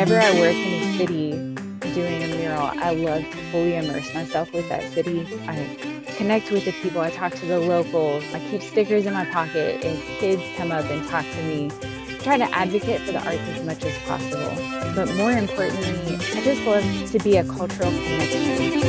[0.00, 1.30] Whenever I work in a city
[1.92, 5.28] doing a mural, I love to fully immerse myself with that city.
[5.46, 5.76] I
[6.16, 9.84] connect with the people, I talk to the locals, I keep stickers in my pocket
[9.84, 11.70] if kids come up and talk to me.
[11.82, 14.94] I try to advocate for the arts as much as possible.
[14.94, 18.80] But more importantly, I just love to be a cultural connection.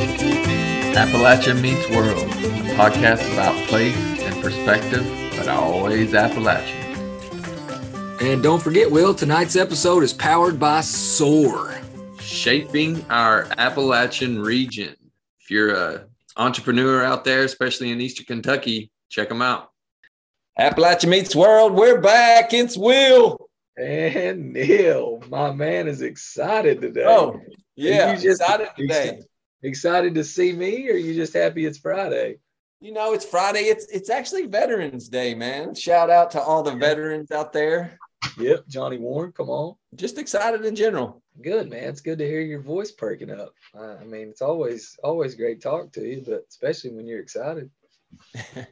[0.94, 6.91] Appalachia Meets World, a podcast about place and perspective, but always Appalachian.
[8.22, 11.74] And don't forget, Will, tonight's episode is powered by SOAR.
[12.20, 14.94] Shaping our Appalachian region.
[15.40, 16.04] If you're a
[16.36, 19.72] entrepreneur out there, especially in Eastern Kentucky, check them out.
[20.56, 22.52] Appalachian Meets World, we're back.
[22.52, 23.50] It's Will.
[23.76, 27.04] And Neil, my man is excited today.
[27.04, 27.40] Oh,
[27.74, 28.12] yeah.
[28.12, 29.20] you just- excited today.
[29.64, 32.36] Excited to see me, or you just happy it's Friday?
[32.80, 33.60] You know, it's Friday.
[33.60, 35.74] It's it's actually Veterans Day, man.
[35.74, 37.98] Shout out to all the veterans out there.
[38.38, 39.74] Yep, Johnny Warren, come on.
[39.94, 41.22] Just excited in general.
[41.42, 43.54] Good man, it's good to hear your voice perking up.
[43.78, 47.70] I mean, it's always always great talk to you, but especially when you're excited.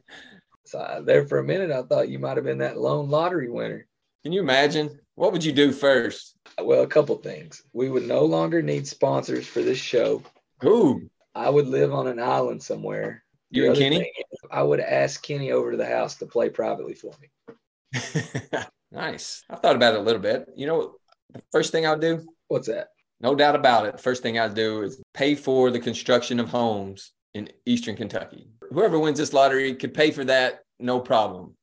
[0.71, 3.49] So I, there for a minute, I thought you might have been that lone lottery
[3.49, 3.87] winner.
[4.23, 5.01] Can you imagine?
[5.15, 6.37] What would you do first?
[6.61, 7.61] Well, a couple things.
[7.73, 10.23] We would no longer need sponsors for this show.
[10.61, 11.09] Who?
[11.35, 13.25] I would live on an island somewhere.
[13.49, 13.97] You The and Kenny?
[13.97, 17.99] is, I would ask Kenny over to the house to play privately for me.
[18.91, 19.43] nice.
[19.49, 20.47] I thought about it a little bit.
[20.55, 20.93] You know,
[21.33, 22.89] the first thing I'll do, What's that?
[23.19, 27.11] no doubt about it, first thing I'll do is pay for the construction of homes
[27.33, 28.49] in Eastern Kentucky.
[28.71, 31.55] Whoever wins this lottery could pay for that, no problem.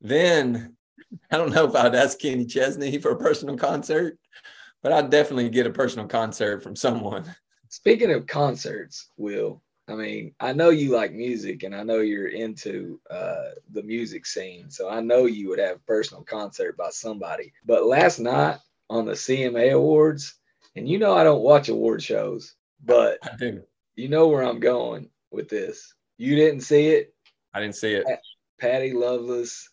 [0.00, 0.76] Then
[1.30, 4.18] I don't know if I'd ask Kenny Chesney for a personal concert,
[4.82, 7.24] but I'd definitely get a personal concert from someone.
[7.68, 12.28] Speaking of concerts, Will, I mean, I know you like music and I know you're
[12.28, 14.70] into uh, the music scene.
[14.70, 17.52] So I know you would have a personal concert by somebody.
[17.64, 18.58] But last night
[18.90, 20.34] on the CMA Awards,
[20.74, 22.54] and you know I don't watch award shows,
[22.84, 23.62] but I do.
[23.94, 25.94] you know where I'm going with this.
[26.18, 27.14] You didn't see it.
[27.54, 28.04] I didn't see it.
[28.60, 29.70] Patty Loveless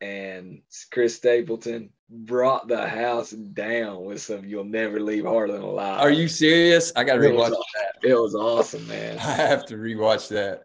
[0.00, 6.10] and Chris Stapleton brought the house down with some "You'll Never Leave Harlan Alive." Are
[6.10, 6.92] you serious?
[6.96, 8.04] I got to It was, rewatch.
[8.10, 9.18] it was awesome, man.
[9.18, 10.64] I have to rewatch that.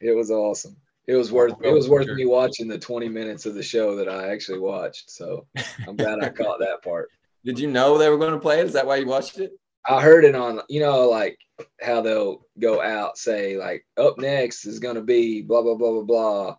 [0.00, 0.76] It was awesome.
[1.06, 3.62] It was worth oh, it was Oh, worth me watching the 20 minutes of the
[3.62, 5.10] show that I actually watched.
[5.10, 5.46] So
[5.86, 7.10] I'm glad I caught that part.
[7.44, 8.66] Did you know they were going to play it?
[8.66, 9.52] Is that why you watched it?
[9.88, 11.38] I heard it on, you know, like
[11.80, 16.02] how they'll go out, say, like, up next is gonna be blah blah blah blah
[16.02, 16.56] blah.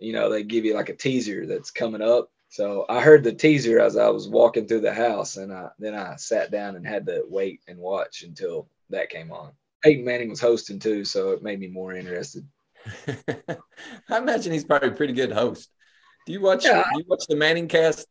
[0.00, 2.28] You know, they give you like a teaser that's coming up.
[2.48, 5.94] So I heard the teaser as I was walking through the house, and I then
[5.94, 9.52] I sat down and had to wait and watch until that came on.
[9.82, 12.46] Peyton Manning was hosting too, so it made me more interested.
[14.08, 15.70] I imagine he's probably a pretty good host.
[16.24, 16.64] Do you watch?
[16.64, 16.84] Yeah.
[16.92, 18.06] Do you watch the Manning cast?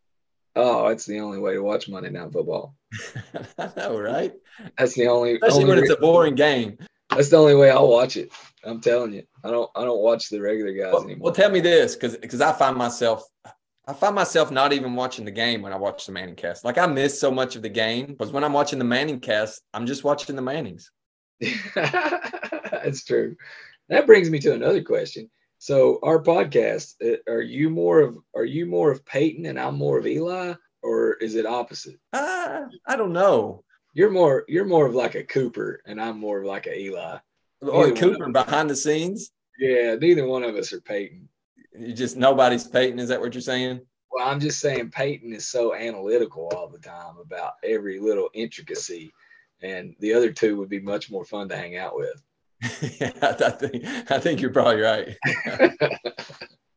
[0.56, 2.76] Oh, it's the only way to watch Monday Night Football.
[3.58, 4.34] I know, right?
[4.78, 6.78] That's the only, Especially only when it's a boring game.
[7.10, 8.32] That's the only way I'll watch it.
[8.64, 9.24] I'm telling you.
[9.44, 11.26] I don't I don't watch the regular guys Well, anymore.
[11.26, 13.24] well, tell me this, because because I find myself.
[13.88, 16.66] I find myself not even watching the game when I watch the Manning cast.
[16.66, 19.62] Like I miss so much of the game because when I'm watching the Manning cast,
[19.74, 20.92] I'm just watching the Mannings.
[21.76, 23.36] That's true.
[23.90, 25.30] That brings me to another question.
[25.60, 29.76] So our podcast, uh, are you more of are you more of Peyton and I'm
[29.76, 32.00] more of Eli, or is it opposite?
[32.12, 33.64] Uh, I don't know.
[33.94, 37.18] You're more you're more of like a Cooper and I'm more of like a Eli.
[37.62, 39.32] Or Cooper behind the scenes.
[39.60, 41.30] Yeah, neither one of us are Peyton.
[41.78, 43.00] You just nobody's Peyton.
[43.00, 43.82] Is that what you're saying?
[44.12, 49.14] Well, I'm just saying Peyton is so analytical all the time about every little intricacy,
[49.62, 52.22] and the other two would be much more fun to hang out with.
[53.00, 55.18] yeah, I think I think you're probably right.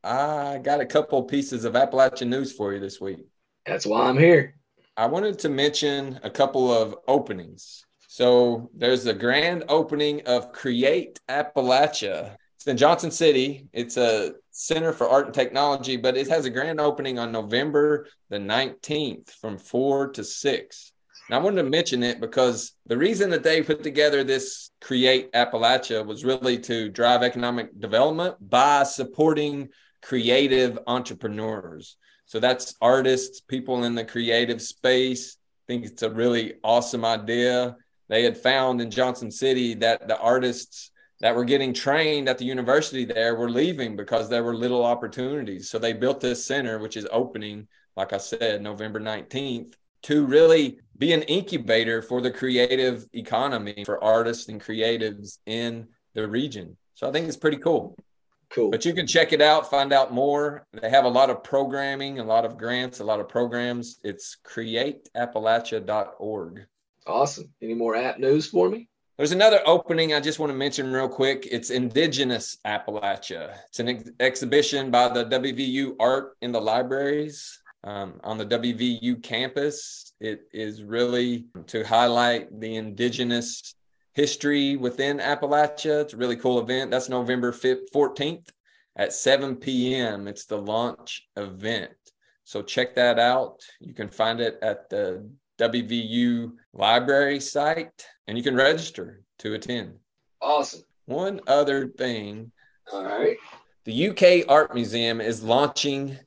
[0.05, 3.27] I got a couple pieces of Appalachian news for you this week.
[3.67, 4.55] That's why I'm here.
[4.97, 7.85] I wanted to mention a couple of openings.
[8.09, 12.37] So there's a grand opening of Create Appalachia.
[12.59, 13.69] It's in Johnson City.
[13.73, 18.09] It's a center for art and technology, but it has a grand opening on November
[18.31, 20.93] the 19th from 4 to 6.
[21.29, 25.31] And I wanted to mention it because the reason that they put together this Create
[25.35, 29.69] Appalachia was really to drive economic development by supporting
[30.03, 31.97] creative entrepreneurs.
[32.27, 35.37] So that's artists, people in the creative space.
[35.69, 37.77] I think it's a really awesome idea.
[38.09, 40.91] They had found in Johnson City that the artists
[41.21, 45.69] that were getting trained at the university there were leaving because there were little opportunities.
[45.69, 47.67] So they built this center, which is opening,
[47.97, 54.03] like I said, November 19th, to really be an incubator for the creative economy for
[54.03, 56.77] artists and creatives in the region.
[56.95, 57.97] So I think it's pretty cool.
[58.51, 58.71] Cool.
[58.71, 60.67] But you can check it out, find out more.
[60.73, 64.01] They have a lot of programming, a lot of grants, a lot of programs.
[64.03, 66.67] It's createappalachia.org.
[67.07, 67.53] Awesome.
[67.61, 68.89] Any more app news for me?
[69.19, 71.49] There's another opening I just want to mention real quick.
[71.51, 73.57] It's Indigenous Appalachia.
[73.67, 79.21] It's an ex- exhibition by the WVU Art in the Libraries um, on the WVU
[79.21, 80.13] campus.
[80.21, 83.75] It is really to highlight the Indigenous
[84.15, 86.03] history within Appalachia.
[86.03, 86.93] It's a really cool event.
[86.93, 88.47] That's November 5th, 14th
[88.95, 90.29] at 7 p.m.
[90.29, 91.91] It's the launch event.
[92.45, 93.63] So check that out.
[93.81, 99.95] You can find it at the WVU library site and you can register to attend.
[100.41, 100.83] Awesome.
[101.07, 102.53] One other thing
[102.93, 103.37] All right.
[103.85, 106.19] the UK Art Museum is launching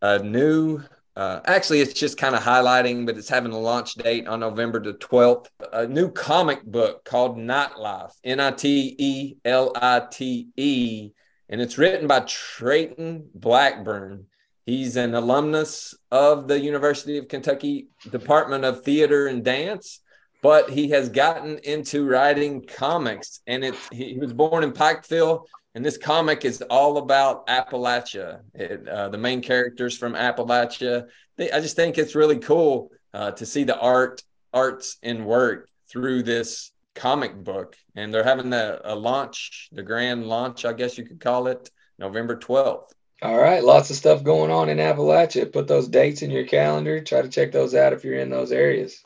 [0.00, 0.80] a new,
[1.16, 4.80] uh, actually, it's just kind of highlighting, but it's having a launch date on November
[4.82, 5.46] the 12th.
[5.72, 11.10] A new comic book called Nitelite, N I T E L I T E.
[11.48, 14.26] And it's written by Trayton Blackburn.
[14.66, 20.00] He's an alumnus of the University of Kentucky Department of Theater and Dance,
[20.42, 23.40] but he has gotten into writing comics.
[23.46, 25.44] And it, he, was born in Pikeville,
[25.74, 28.40] and this comic is all about Appalachia.
[28.54, 31.08] It, uh, the main characters from Appalachia.
[31.36, 34.22] They, I just think it's really cool uh, to see the art,
[34.54, 37.76] arts, and work through this comic book.
[37.96, 41.70] And they're having a, a launch, the grand launch, I guess you could call it,
[41.98, 42.92] November 12th.
[43.24, 43.64] All right.
[43.64, 45.50] Lots of stuff going on in Appalachia.
[45.50, 47.00] Put those dates in your calendar.
[47.00, 49.02] Try to check those out if you're in those areas.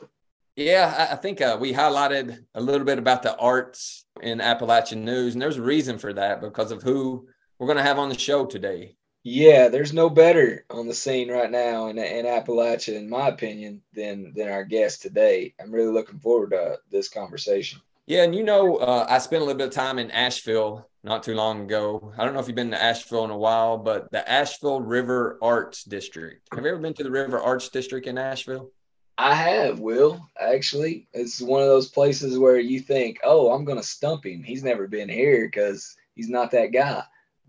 [0.57, 5.33] Yeah, I, think uh, we highlighted a little bit about the arts in Appalachian news,
[5.33, 8.19] and there's a reason for that because of who we're going to have on the
[8.19, 8.97] show today.
[9.23, 13.83] Yeah, there's no better on the scene right now in, in Appalachia, in my opinion,
[13.93, 15.53] than than our guest today.
[15.61, 17.79] I'm really looking forward to this conversation.
[18.09, 21.21] Yeah, and you know, uh, I spent a little bit of time in Asheville not
[21.21, 22.11] too long ago.
[22.17, 25.37] I don't know if you've been to Asheville in a while, but the Asheville River
[25.43, 26.41] Arts District.
[26.51, 28.71] Have you ever been to the River Arts District in Asheville?
[29.19, 31.07] I have, Will, actually.
[31.13, 34.41] It's one of those places where you think, oh, I'm going to stump him.
[34.41, 37.03] He's never been here because he's not that guy.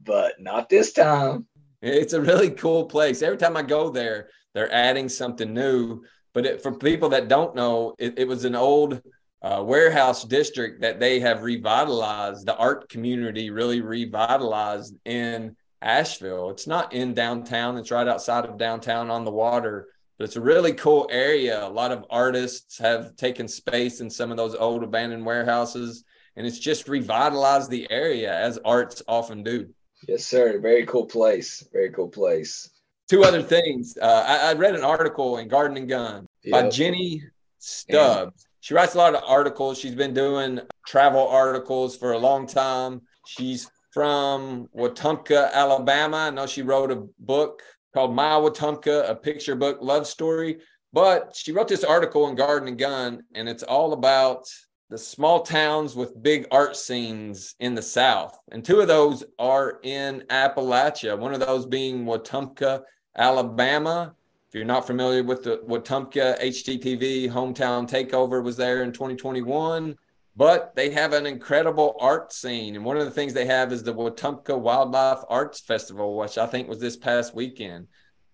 [0.04, 1.46] But not this time.
[1.80, 3.22] It's a really cool place.
[3.22, 6.02] Every time I go there, they're adding something new.
[6.34, 9.00] But it, for people that don't know, it, it was an old
[9.42, 12.46] uh, warehouse district that they have revitalized.
[12.46, 16.50] The art community really revitalized in Asheville.
[16.50, 19.88] It's not in downtown, it's right outside of downtown on the water.
[20.18, 21.66] But it's a really cool area.
[21.66, 26.04] A lot of artists have taken space in some of those old abandoned warehouses,
[26.36, 29.70] and it's just revitalized the area as arts often do.
[30.06, 30.58] Yes, sir.
[30.60, 31.66] Very cool place.
[31.72, 32.68] Very cool place.
[33.08, 33.96] Two other things.
[34.00, 36.52] Uh, I, I, read an article in Garden and Gun yep.
[36.52, 37.22] by Jenny
[37.58, 38.46] Stubbs.
[38.60, 39.78] She writes a lot of articles.
[39.78, 43.02] She's been doing travel articles for a long time.
[43.26, 46.16] She's from Wetumpka, Alabama.
[46.16, 47.62] I know she wrote a book
[47.94, 50.58] called My Wetumpka, a picture book love story.
[50.92, 54.44] But she wrote this article in Garden and Gun, and it's all about
[54.90, 58.36] the small towns with big art scenes in the South.
[58.50, 62.82] And two of those are in Appalachia, one of those being Wetumpka,
[63.16, 64.14] Alabama.
[64.50, 69.96] If you're not familiar with the Wetumpka HGTV hometown takeover was there in 2021,
[70.34, 72.74] but they have an incredible art scene.
[72.74, 76.46] And one of the things they have is the Wetumpka Wildlife Arts Festival, which I
[76.46, 77.86] think was this past weekend.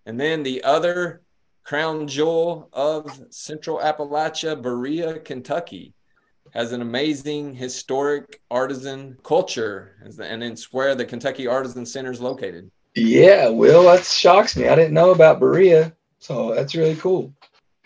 [0.07, 1.21] And then the other
[1.65, 5.93] crown jewel of Central Appalachia, Berea, Kentucky
[6.55, 12.71] has an amazing historic artisan culture, and it's where the Kentucky Artisan Center is located.
[12.95, 14.67] Yeah, Will, that shocks me.
[14.67, 15.93] I didn't know about Berea,
[16.27, 17.33] so that's really cool.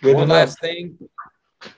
[0.01, 0.99] Good One last thing,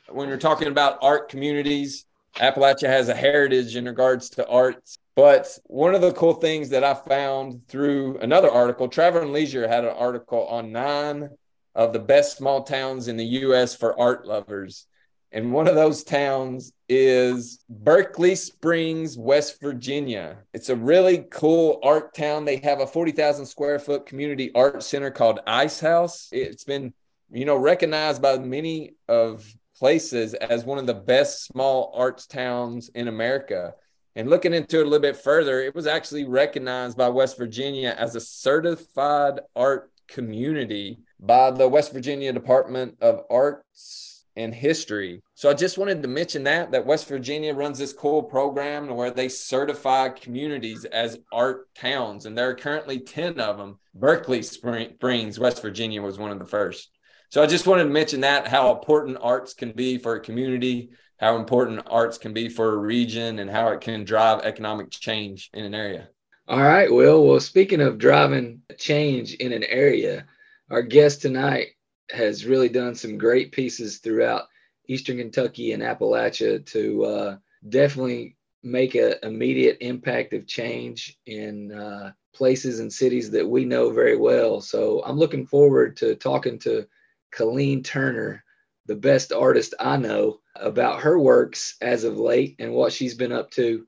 [0.08, 4.96] when we're talking about art communities, Appalachia has a heritage in regards to arts.
[5.16, 9.66] But one of the cool things that I found through another article, Travel and Leisure
[9.66, 11.30] had an article on nine
[11.74, 13.74] of the best small towns in the U.S.
[13.74, 14.86] for art lovers.
[15.34, 20.36] And one of those towns is Berkeley Springs, West Virginia.
[20.52, 22.44] It's a really cool art town.
[22.44, 26.28] They have a 40,000 square foot community art center called Ice House.
[26.32, 26.92] It's been,
[27.30, 32.90] you know, recognized by many of places as one of the best small arts towns
[32.94, 33.72] in America.
[34.14, 37.96] And looking into it a little bit further, it was actually recognized by West Virginia
[37.98, 45.22] as a certified art community by the West Virginia Department of Arts and History.
[45.34, 49.10] So I just wanted to mention that that West Virginia runs this cool program where
[49.10, 53.78] they certify communities as art towns, and there are currently ten of them.
[53.94, 56.90] Berkeley Springs, West Virginia, was one of the first.
[57.28, 60.90] So I just wanted to mention that how important arts can be for a community,
[61.18, 65.50] how important arts can be for a region, and how it can drive economic change
[65.54, 66.08] in an area.
[66.48, 67.26] All right, Will.
[67.26, 70.26] Well, speaking of driving change in an area,
[70.70, 71.68] our guest tonight
[72.10, 74.48] has really done some great pieces throughout
[74.88, 77.36] Eastern Kentucky and Appalachia to uh,
[77.68, 83.90] definitely make an immediate impact of change in uh, places and cities that we know
[83.90, 84.60] very well.
[84.60, 86.86] So I'm looking forward to talking to
[87.30, 88.44] Colleen Turner,
[88.86, 93.32] the best artist I know, about her works as of late and what she's been
[93.32, 93.86] up to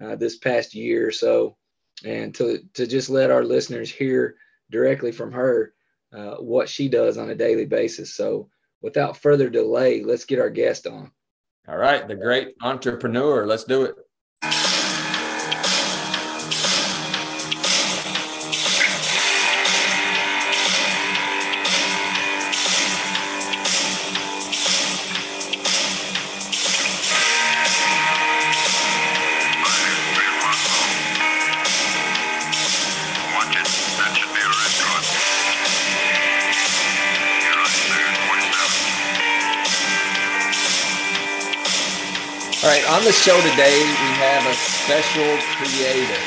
[0.00, 1.56] uh, this past year or so
[2.04, 4.36] and to to just let our listeners hear
[4.70, 5.74] directly from her
[6.12, 8.14] uh, what she does on a daily basis.
[8.14, 8.48] So,
[8.80, 11.10] without further delay, let's get our guest on.
[11.68, 13.46] All right, the great entrepreneur.
[13.46, 13.94] Let's do it.
[42.64, 46.20] On the show today, we have a special creator,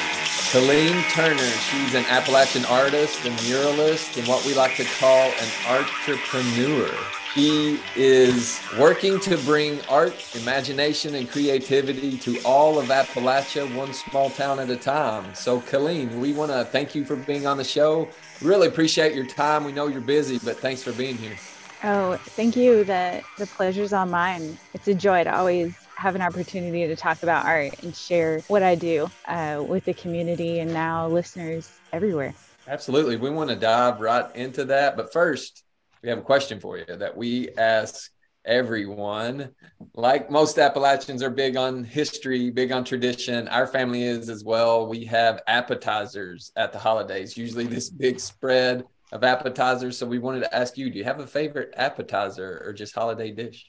[0.52, 1.38] Colleen Turner.
[1.40, 6.90] She's an Appalachian artist a muralist and what we like to call an entrepreneur.
[7.34, 14.30] She is working to bring art, imagination, and creativity to all of Appalachia, one small
[14.30, 15.34] town at a time.
[15.36, 18.10] So, Colleen, we want to thank you for being on the show.
[18.42, 19.64] Really appreciate your time.
[19.64, 21.38] We know you're busy, but thanks for being here.
[21.84, 22.84] Oh, thank you.
[22.84, 24.58] The the pleasure's all mine.
[24.74, 28.64] It's a joy to always have an opportunity to talk about art and share what
[28.64, 32.34] I do uh, with the community and now listeners everywhere.
[32.68, 33.18] Absolutely.
[33.18, 34.98] We want to dive right into that.
[34.98, 35.64] But first,
[36.02, 38.12] we have a question for you that we ask
[38.46, 39.50] everyone.
[39.94, 43.48] Like most Appalachians are big on history, big on tradition.
[43.48, 44.88] Our family is as well.
[44.88, 49.98] We have appetizers at the holidays, usually this big spread of appetizers.
[49.98, 53.32] So we wanted to ask you do you have a favorite appetizer or just holiday
[53.32, 53.66] dish?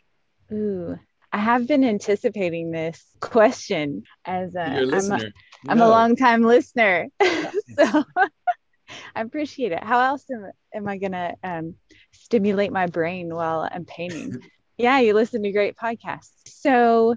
[0.52, 0.98] Ooh,
[1.36, 5.28] I have been anticipating this question as a, I'm a, no.
[5.68, 7.08] I'm a long time listener.
[7.22, 8.04] so
[9.14, 9.84] I appreciate it.
[9.84, 11.74] How else am, am I going to um,
[12.12, 14.40] stimulate my brain while I'm painting?
[14.78, 16.30] yeah, you listen to great podcasts.
[16.46, 17.16] So,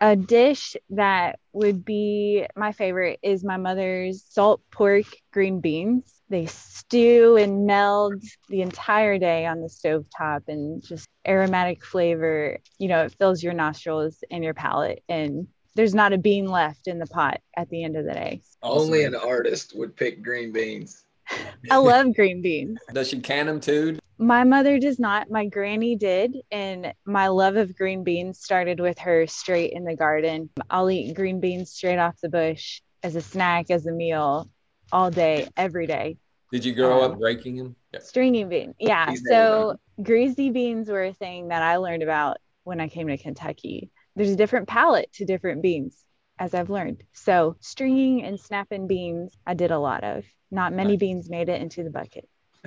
[0.00, 6.46] a dish that would be my favorite is my mother's salt pork green beans they
[6.46, 12.88] stew and meld the entire day on the stove top and just aromatic flavor you
[12.88, 16.98] know it fills your nostrils and your palate and there's not a bean left in
[16.98, 18.42] the pot at the end of the day.
[18.62, 21.04] Only an artist would pick green beans.
[21.70, 22.78] I love green beans.
[22.92, 23.98] Does she can them too?
[24.18, 25.30] My mother does not.
[25.30, 29.96] My granny did and my love of green beans started with her straight in the
[29.96, 30.50] garden.
[30.68, 34.50] I'll eat green beans straight off the bush as a snack as a meal
[34.92, 36.18] all day, every day.
[36.52, 37.76] Did you grow um, up breaking them?
[37.92, 38.00] Yeah.
[38.00, 38.74] Stringing beans.
[38.78, 39.14] Yeah.
[39.28, 43.90] so greasy beans were a thing that I learned about when I came to Kentucky.
[44.16, 45.96] There's a different palate to different beans,
[46.38, 47.04] as I've learned.
[47.12, 50.24] So stringing and snapping beans, I did a lot of.
[50.50, 52.28] Not many beans made it into the bucket.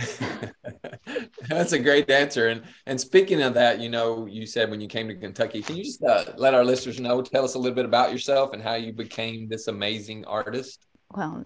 [1.49, 2.47] That's a great answer.
[2.47, 5.75] And and speaking of that, you know, you said when you came to Kentucky, can
[5.75, 8.63] you just uh, let our listeners know, tell us a little bit about yourself and
[8.63, 10.85] how you became this amazing artist?
[11.11, 11.43] Well,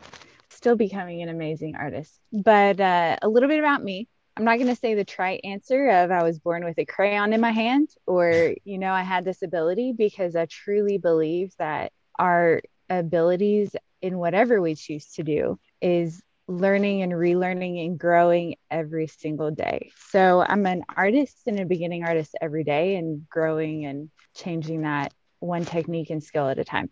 [0.68, 2.20] still becoming an amazing artist.
[2.34, 4.10] But uh, a little bit about me.
[4.36, 7.32] I'm not going to say the trite answer of I was born with a crayon
[7.32, 11.94] in my hand or, you know, I had this ability because I truly believe that
[12.20, 19.08] our abilities in whatever we choose to do is learning and relearning and growing every
[19.08, 19.92] single day.
[20.10, 25.14] So I'm an artist and a beginning artist every day and growing and changing that
[25.40, 26.90] one technique and skill at a time.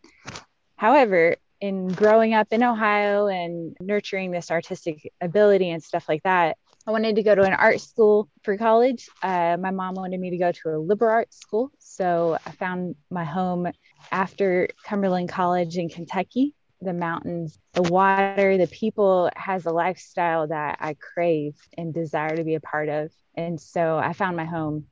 [0.77, 6.57] However, in growing up in Ohio and nurturing this artistic ability and stuff like that,
[6.85, 9.09] I wanted to go to an art school for college.
[9.23, 11.71] Uh, my mom wanted me to go to a liberal arts school.
[11.79, 13.67] So I found my home
[14.11, 16.53] after Cumberland College in Kentucky.
[16.81, 22.43] The mountains, the water, the people has a lifestyle that I crave and desire to
[22.43, 23.11] be a part of.
[23.33, 24.85] And so I found my home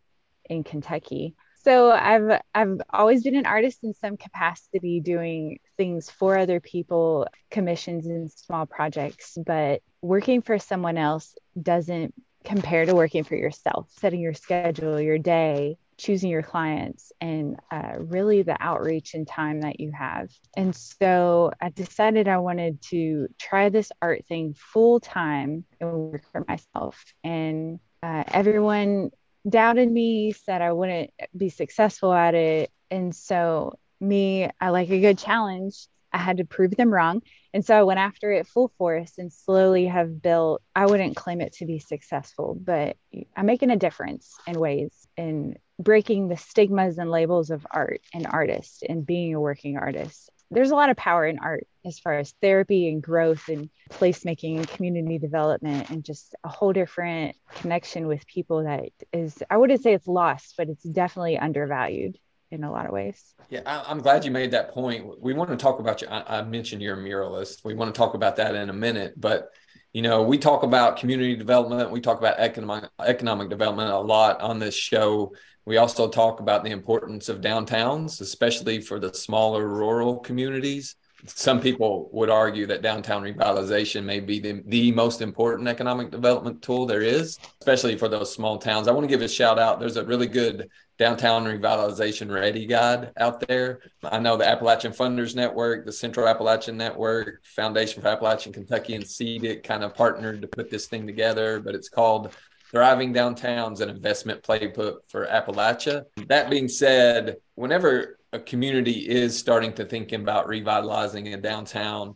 [0.50, 6.38] in Kentucky so I've I've always been an artist in some capacity doing things for
[6.38, 12.14] other people, commissions and small projects, but working for someone else doesn't
[12.44, 17.94] compare to working for yourself, setting your schedule, your day, choosing your clients, and uh,
[17.98, 20.30] really the outreach and time that you have.
[20.56, 26.24] And so I decided I wanted to try this art thing full time and work
[26.32, 27.04] for myself.
[27.24, 29.12] And uh, everyone
[29.48, 32.72] doubted me, said I wouldn't be successful at it.
[32.92, 35.88] And so, me, I like a good challenge.
[36.12, 37.24] I had to prove them wrong.
[37.54, 41.42] And so I went after it full force and slowly have built, I wouldn't claim
[41.42, 42.98] it to be successful, but
[43.36, 48.28] I'm making a difference in ways in breaking the stigmas and labels of art and
[48.28, 50.30] artist and being a working artist.
[50.52, 54.58] There's a lot of power in art as far as therapy and growth and placemaking
[54.58, 59.82] and community development and just a whole different connection with people that is, I wouldn't
[59.82, 62.20] say it's lost, but it's definitely undervalued
[62.54, 63.34] in a lot of ways.
[63.50, 65.20] Yeah, I, am glad you made that point.
[65.22, 66.08] We want to talk about you.
[66.08, 67.66] I, I mentioned you're a muralist.
[67.66, 69.50] We want to talk about that in a minute, but
[69.92, 71.92] you know, we talk about community development.
[71.92, 75.34] We talk about economic economic development a lot on this show.
[75.66, 81.60] We also talk about the importance of downtowns, especially for the smaller rural communities some
[81.62, 86.86] people would argue that downtown revitalization may be the, the most important economic development tool
[86.86, 88.88] there is, especially for those small towns.
[88.88, 89.80] I want to give a shout out.
[89.80, 93.82] There's a really good downtown revitalization ready guide out there.
[94.04, 99.04] I know the Appalachian Funders Network, the Central Appalachian Network, Foundation for Appalachian Kentucky, and
[99.04, 102.34] CEDIK kind of partnered to put this thing together, but it's called
[102.70, 106.06] Thriving Downtowns, an investment playbook for Appalachia.
[106.28, 112.16] That being said, whenever a community is starting to think about revitalizing a downtown,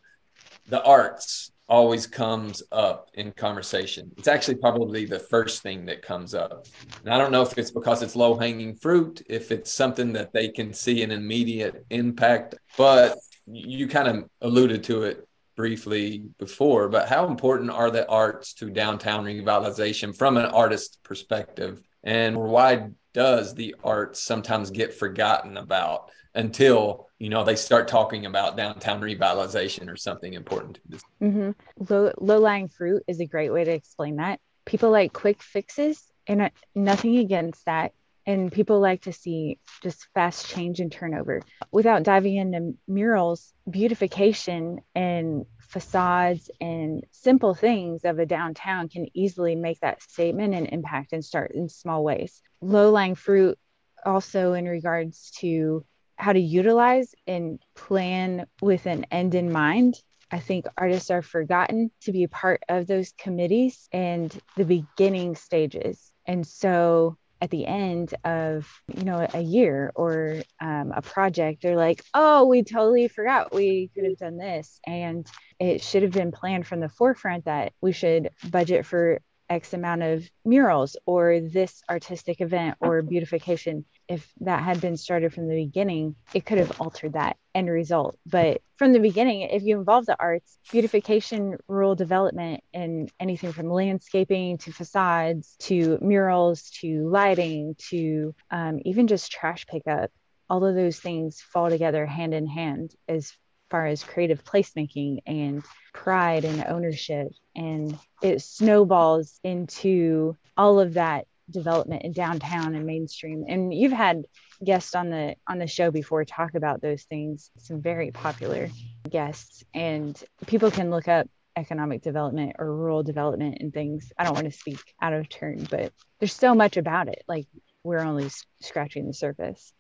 [0.67, 4.12] the arts always comes up in conversation.
[4.17, 6.65] It's actually probably the first thing that comes up.
[7.03, 10.33] And I don't know if it's because it's low hanging fruit, if it's something that
[10.33, 16.88] they can see an immediate impact, but you kind of alluded to it briefly before,
[16.89, 21.81] but how important are the arts to downtown revitalization from an artist perspective?
[22.07, 28.25] And why does the arts sometimes get forgotten about until you know they start talking
[28.25, 30.79] about downtown revitalization or something important
[31.22, 31.51] mm-hmm.
[31.89, 34.39] low low lying fruit is a great way to explain that.
[34.65, 37.91] People like quick fixes and uh, nothing against that.
[38.25, 41.41] And people like to see just fast change and turnover.
[41.72, 49.56] Without diving into murals beautification and facades and simple things of a downtown can easily
[49.56, 53.58] make that statement and impact and start in small ways low lying fruit
[54.06, 60.01] also in regards to how to utilize and plan with an end in mind
[60.32, 65.36] I think artists are forgotten to be a part of those committees and the beginning
[65.36, 66.12] stages.
[66.25, 71.75] And so at the end of you know a year or um, a project they're
[71.75, 75.27] like oh we totally forgot we could have done this and
[75.59, 80.03] it should have been planned from the forefront that we should budget for X amount
[80.03, 83.86] of murals or this artistic event or beautification.
[84.07, 88.18] If that had been started from the beginning, it could have altered that end result.
[88.25, 93.70] But from the beginning, if you involve the arts, beautification, rural development, and anything from
[93.70, 100.12] landscaping to facades to murals to lighting to um, even just trash pickup,
[100.50, 103.33] all of those things fall together hand in hand as
[103.70, 111.27] far as creative placemaking and pride and ownership and it snowballs into all of that
[111.50, 113.46] development in downtown and mainstream.
[113.48, 114.25] And you've had
[114.64, 117.51] guests on the on the show before talk about those things.
[117.58, 118.70] Some very popular
[119.10, 124.12] guests and people can look up economic development or rural development and things.
[124.18, 127.24] I don't want to speak out of turn but there's so much about it.
[127.27, 127.48] Like
[127.84, 128.30] we're only
[128.62, 129.74] scratching the surface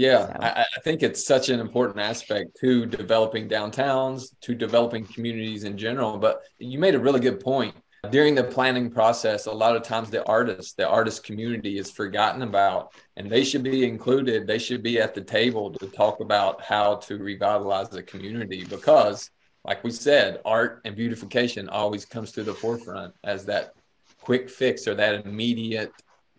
[0.00, 0.36] yeah, so.
[0.40, 5.76] I, I, think it's such an important aspect to developing downtowns, to developing communities in
[5.76, 6.16] general.
[6.16, 7.74] But you made a really good point.
[8.10, 12.40] During the planning process, a lot of times the artist, the artist community is forgotten
[12.40, 14.46] about, and they should be included.
[14.46, 19.30] They should be at the table to talk about how to revitalize the community because,
[19.66, 23.74] like we said, art and beautification always comes to the forefront as that
[24.22, 25.92] quick fix or that immediate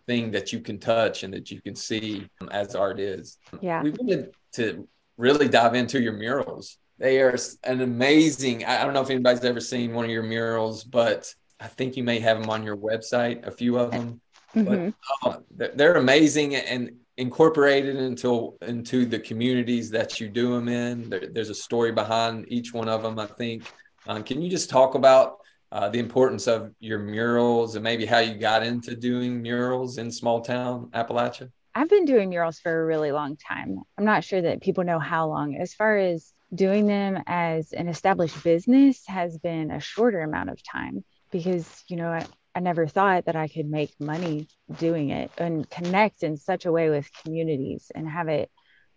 [0.06, 3.38] thing that you can touch and that you can see as art is.
[3.60, 3.82] Yeah.
[3.82, 6.78] We wanted to really dive into your murals.
[6.98, 10.84] They are an amazing, I don't know if anybody's ever seen one of your murals,
[10.84, 14.20] but I think you may have them on your website, a few of them.
[14.54, 14.90] Mm-hmm.
[15.22, 21.08] But uh, they're amazing and incorporated into into the communities that you do them in.
[21.10, 23.64] There, there's a story behind each one of them, I think.
[24.06, 25.38] Um, can you just talk about
[25.72, 30.12] uh, the importance of your murals and maybe how you got into doing murals in
[30.12, 31.50] small town Appalachia?
[31.74, 33.80] I've been doing murals for a really long time.
[33.96, 35.56] I'm not sure that people know how long.
[35.56, 40.62] As far as doing them as an established business has been a shorter amount of
[40.62, 45.30] time because, you know, I, I never thought that I could make money doing it
[45.38, 48.50] and connect in such a way with communities and have it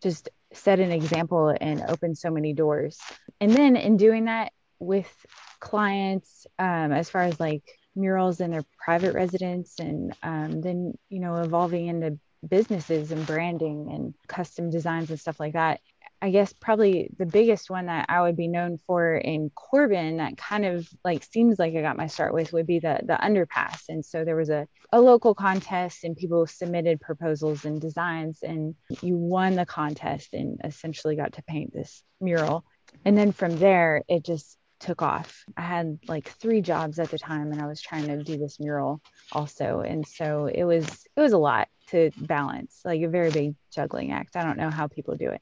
[0.04, 3.00] just set an example and open so many doors.
[3.40, 5.12] And then in doing that with
[5.60, 7.64] clients, um, as far as like
[7.96, 13.90] murals in their private residence, and um, then, you know, evolving into businesses and branding
[13.92, 15.80] and custom designs and stuff like that.
[16.22, 20.38] I guess probably the biggest one that I would be known for in Corbin that
[20.38, 23.84] kind of like seems like I got my start with would be the the underpass.
[23.90, 28.76] And so there was a, a local contest and people submitted proposals and designs and
[29.02, 32.66] you won the contest and essentially got to paint this mural.
[33.04, 35.44] And then from there it just took off.
[35.58, 38.60] I had like three jobs at the time and I was trying to do this
[38.60, 39.82] mural also.
[39.82, 44.12] And so it was it was a lot to balance, like a very big juggling
[44.12, 44.36] act.
[44.36, 45.42] I don't know how people do it.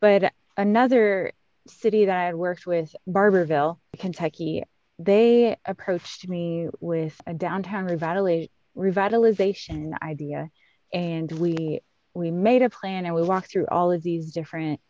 [0.00, 1.32] But another
[1.66, 4.64] city that I had worked with, Barbourville, Kentucky,
[4.98, 10.50] they approached me with a downtown revitaliz- revitalization idea.
[10.92, 11.80] And we
[12.14, 14.80] we made a plan and we walked through all of these different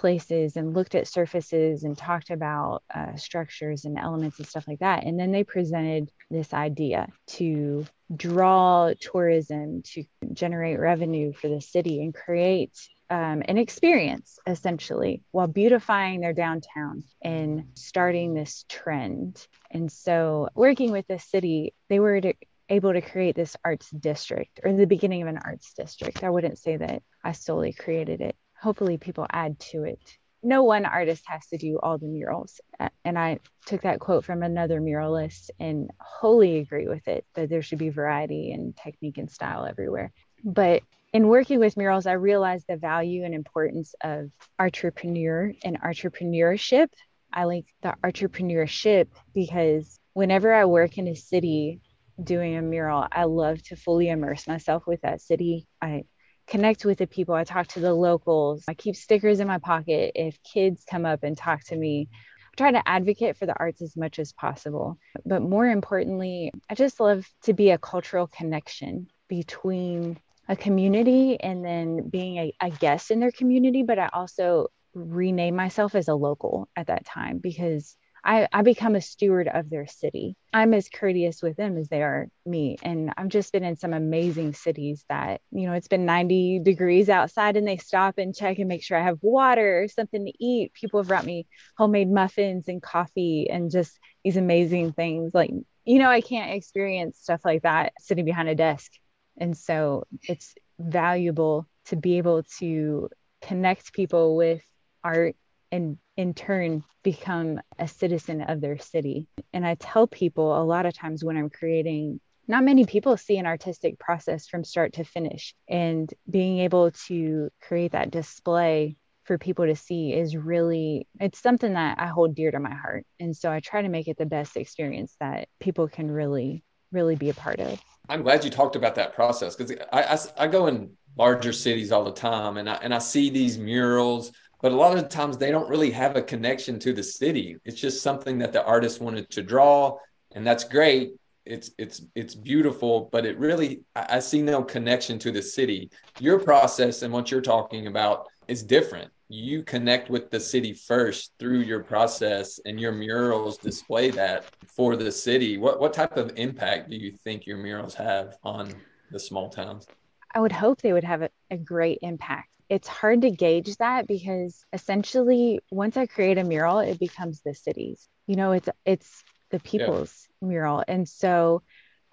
[0.00, 4.78] places and looked at surfaces and talked about uh, structures and elements and stuff like
[4.78, 5.04] that.
[5.04, 7.06] And then they presented this idea
[7.38, 7.84] to
[8.16, 12.72] draw tourism, to generate revenue for the city and create
[13.10, 19.46] um, an experience essentially while beautifying their downtown and starting this trend.
[19.70, 22.32] And so, working with the city, they were to,
[22.70, 26.24] able to create this arts district or the beginning of an arts district.
[26.24, 30.00] I wouldn't say that I solely created it hopefully people add to it.
[30.42, 32.60] No one artist has to do all the murals.
[33.04, 37.62] And I took that quote from another muralist and wholly agree with it that there
[37.62, 40.12] should be variety and technique and style everywhere.
[40.42, 46.88] But in working with murals, I realized the value and importance of entrepreneur and entrepreneurship.
[47.32, 51.80] I like the entrepreneurship because whenever I work in a city
[52.22, 55.66] doing a mural, I love to fully immerse myself with that city.
[55.82, 56.04] I
[56.50, 57.34] connect with the people.
[57.34, 58.64] I talk to the locals.
[58.68, 60.12] I keep stickers in my pocket.
[60.14, 63.80] If kids come up and talk to me, I try to advocate for the arts
[63.80, 64.98] as much as possible.
[65.24, 71.64] But more importantly, I just love to be a cultural connection between a community and
[71.64, 73.84] then being a, a guest in their community.
[73.84, 78.94] But I also rename myself as a local at that time because I, I become
[78.94, 80.36] a steward of their city.
[80.52, 82.76] I'm as courteous with them as they are me.
[82.82, 87.08] And I've just been in some amazing cities that, you know, it's been 90 degrees
[87.08, 90.32] outside and they stop and check and make sure I have water or something to
[90.44, 90.74] eat.
[90.74, 95.32] People have brought me homemade muffins and coffee and just these amazing things.
[95.32, 95.50] Like,
[95.84, 98.92] you know, I can't experience stuff like that sitting behind a desk.
[99.38, 103.08] And so it's valuable to be able to
[103.40, 104.62] connect people with
[105.02, 105.36] art
[105.72, 109.26] and in turn become a citizen of their city.
[109.54, 113.38] And I tell people a lot of times when I'm creating, not many people see
[113.38, 115.54] an artistic process from start to finish.
[115.66, 121.72] And being able to create that display for people to see is really it's something
[121.72, 123.06] that I hold dear to my heart.
[123.18, 127.14] And so I try to make it the best experience that people can really really
[127.14, 127.80] be a part of.
[128.08, 131.92] I'm glad you talked about that process because I, I, I, go in larger cities
[131.92, 135.38] all the time and I, and I see these murals but a lot of times
[135.38, 137.56] they don't really have a connection to the city.
[137.64, 139.96] It's just something that the artist wanted to draw,
[140.32, 141.12] and that's great.
[141.46, 145.90] It's it's it's beautiful, but it really I see no connection to the city.
[146.18, 149.10] Your process and what you're talking about is different.
[149.28, 154.96] You connect with the city first through your process, and your murals display that for
[154.96, 155.56] the city.
[155.56, 158.74] What what type of impact do you think your murals have on
[159.10, 159.86] the small towns?
[160.32, 164.06] I would hope they would have a, a great impact it's hard to gauge that
[164.06, 168.08] because essentially once I create a mural, it becomes the city's.
[168.28, 170.48] You know, it's it's the people's yeah.
[170.48, 170.84] mural.
[170.86, 171.62] And so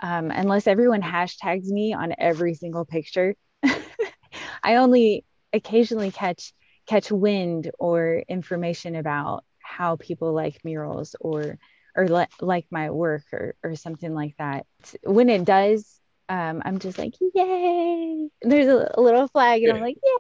[0.02, 3.36] um, unless everyone hashtags me on every single picture,
[4.64, 6.54] I only occasionally catch
[6.88, 11.60] catch wind or information about how people like murals or
[11.96, 14.66] or le- like my work or or something like that.
[15.04, 18.30] When it does, um, I'm just like, yay!
[18.42, 20.18] There's a, a little flag, and I'm like, yay!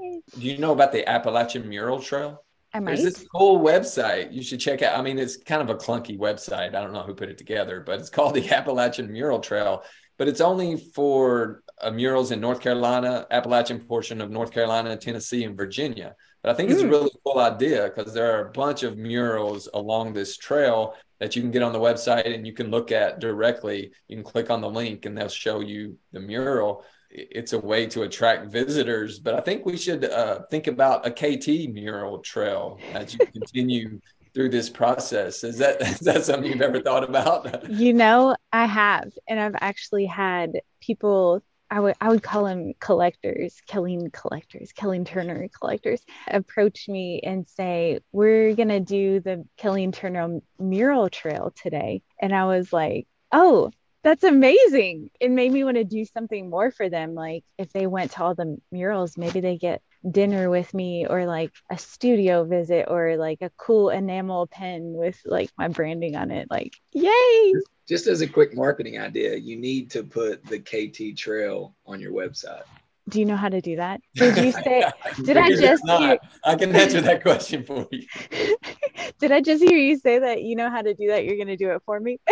[0.00, 2.42] Do you know about the Appalachian Mural Trail?
[2.72, 2.96] I might.
[2.96, 4.98] There's this cool website you should check out.
[4.98, 6.74] I mean, it's kind of a clunky website.
[6.74, 9.82] I don't know who put it together, but it's called the Appalachian Mural Trail.
[10.18, 15.44] But it's only for uh, murals in North Carolina, Appalachian portion of North Carolina, Tennessee,
[15.44, 16.14] and Virginia.
[16.42, 16.86] But I think it's mm.
[16.86, 21.36] a really cool idea because there are a bunch of murals along this trail that
[21.36, 23.92] you can get on the website and you can look at directly.
[24.08, 27.86] You can click on the link and they'll show you the mural it's a way
[27.86, 29.18] to attract visitors.
[29.18, 34.00] But I think we should uh, think about a KT mural trail as you continue
[34.34, 35.44] through this process.
[35.44, 37.68] Is that is that something you've ever thought about?
[37.70, 41.42] You know, I have, and I've actually had people.
[41.72, 47.48] I would I would call them collectors, Killeen collectors, Killeen Turner collectors, approach me and
[47.48, 53.70] say, "We're gonna do the Killeen Turner mural trail today," and I was like, "Oh,
[54.02, 55.10] that's amazing.
[55.20, 57.14] It made me want to do something more for them.
[57.14, 61.26] Like if they went to all the murals, maybe they get dinner with me or
[61.26, 66.30] like a studio visit or like a cool enamel pen with like my branding on
[66.30, 66.48] it.
[66.50, 67.52] Like, yay.
[67.88, 72.12] Just as a quick marketing idea, you need to put the KT trail on your
[72.12, 72.62] website.
[73.08, 74.00] Do you know how to do that?
[74.14, 74.84] Did you say,
[75.24, 78.06] did I just, hear, I can answer that question for you.
[79.18, 81.24] did I just hear you say that you know how to do that?
[81.24, 82.20] You're going to do it for me?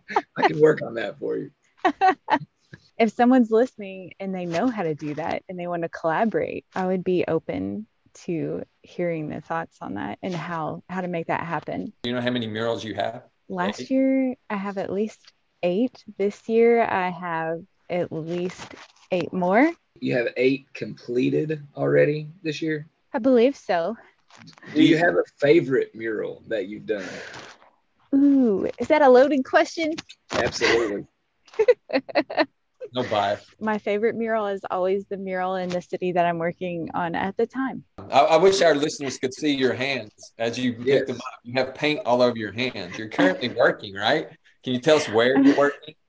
[0.36, 1.50] I can work on that for you.
[2.98, 6.64] if someone's listening and they know how to do that and they want to collaborate,
[6.74, 7.86] I would be open
[8.24, 11.92] to hearing the thoughts on that and how how to make that happen.
[12.02, 13.24] Do you know how many murals you have?
[13.48, 13.90] Last eight?
[13.90, 16.04] year I have at least 8.
[16.18, 18.74] This year I have at least
[19.10, 19.72] 8 more.
[20.00, 22.86] You have 8 completed already this year?
[23.12, 23.96] I believe so.
[24.74, 27.04] Do you have a favorite mural that you've done?
[28.14, 29.94] Ooh, is that a loaded question?
[30.32, 31.06] Absolutely.
[32.94, 33.44] no bias.
[33.60, 37.36] My favorite mural is always the mural in the city that I'm working on at
[37.36, 37.84] the time.
[38.10, 41.00] I, I wish our listeners could see your hands as you yes.
[41.00, 41.40] pick them up.
[41.44, 42.98] You have paint all over your hands.
[42.98, 44.28] You're currently working, right?
[44.62, 45.94] Can you tell us where you're working?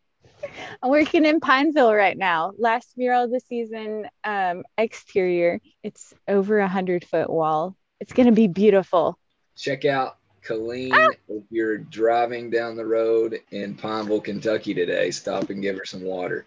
[0.83, 2.51] I'm working in Pineville right now.
[2.57, 5.61] Last mural of the season, um, exterior.
[5.83, 7.77] It's over a hundred foot wall.
[8.01, 9.17] It's going to be beautiful.
[9.55, 11.09] Check out Killeen, ah!
[11.29, 16.03] if you're driving down the road in Pineville, Kentucky today, stop and give her some
[16.03, 16.45] water.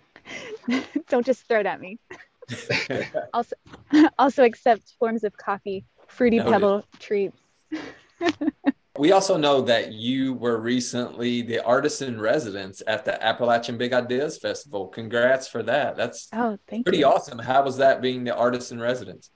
[1.09, 1.99] Don't just throw it at me.
[3.35, 3.57] also,
[4.19, 6.53] also accept forms of coffee, fruity Noted.
[6.53, 7.39] pebble treats.
[8.99, 13.93] we also know that you were recently the artist in residence at the Appalachian Big
[13.93, 14.89] Ideas Festival.
[14.89, 15.97] Congrats for that.
[15.97, 17.07] That's oh, thank pretty you.
[17.07, 17.39] awesome.
[17.39, 19.31] How was that being the artist in residence?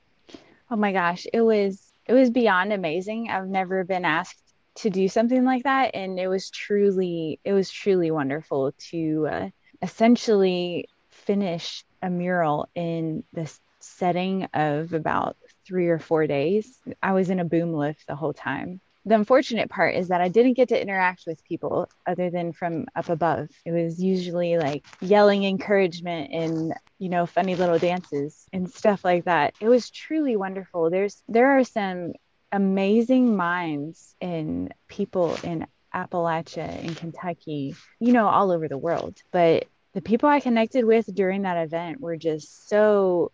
[0.71, 3.29] Oh my gosh, it was it was beyond amazing.
[3.31, 4.40] I've never been asked
[4.77, 9.49] to do something like that and it was truly it was truly wonderful to uh,
[9.83, 17.31] essentially finish a mural in the setting of about three or four days i was
[17.31, 20.69] in a boom lift the whole time the unfortunate part is that I didn't get
[20.69, 23.49] to interact with people other than from up above.
[23.65, 29.25] It was usually like yelling encouragement and, you know, funny little dances and stuff like
[29.25, 29.55] that.
[29.59, 30.91] It was truly wonderful.
[30.91, 32.13] There's there are some
[32.53, 39.19] amazing minds in people in Appalachia, in Kentucky, you know, all over the world.
[39.33, 43.33] But the people I connected with during that event were just so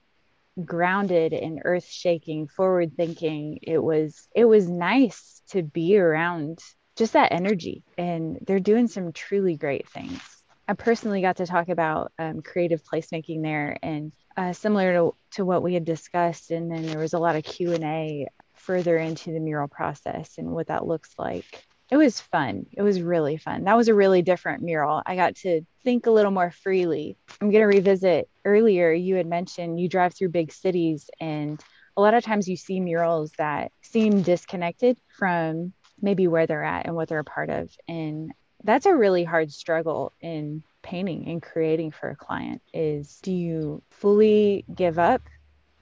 [0.64, 3.58] grounded and earth shaking, forward thinking.
[3.62, 6.60] It was it was nice to be around
[6.96, 7.84] just that energy.
[7.98, 10.20] And they're doing some truly great things.
[10.68, 15.44] I personally got to talk about um, creative placemaking there and uh, similar to, to
[15.44, 16.50] what we had discussed.
[16.50, 18.28] And then there was a lot of Q and A
[18.66, 21.64] further into the mural process and what that looks like.
[21.90, 22.66] It was fun.
[22.72, 23.64] It was really fun.
[23.64, 25.02] That was a really different mural.
[25.06, 27.16] I got to think a little more freely.
[27.40, 31.62] I'm going to revisit earlier, you had mentioned you drive through big cities, and
[31.96, 36.86] a lot of times you see murals that seem disconnected from maybe where they're at
[36.86, 37.70] and what they're a part of.
[37.86, 38.32] And
[38.64, 43.82] that's a really hard struggle in painting and creating for a client is do you
[43.90, 45.22] fully give up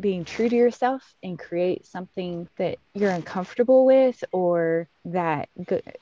[0.00, 5.48] being true to yourself and create something that you're uncomfortable with or that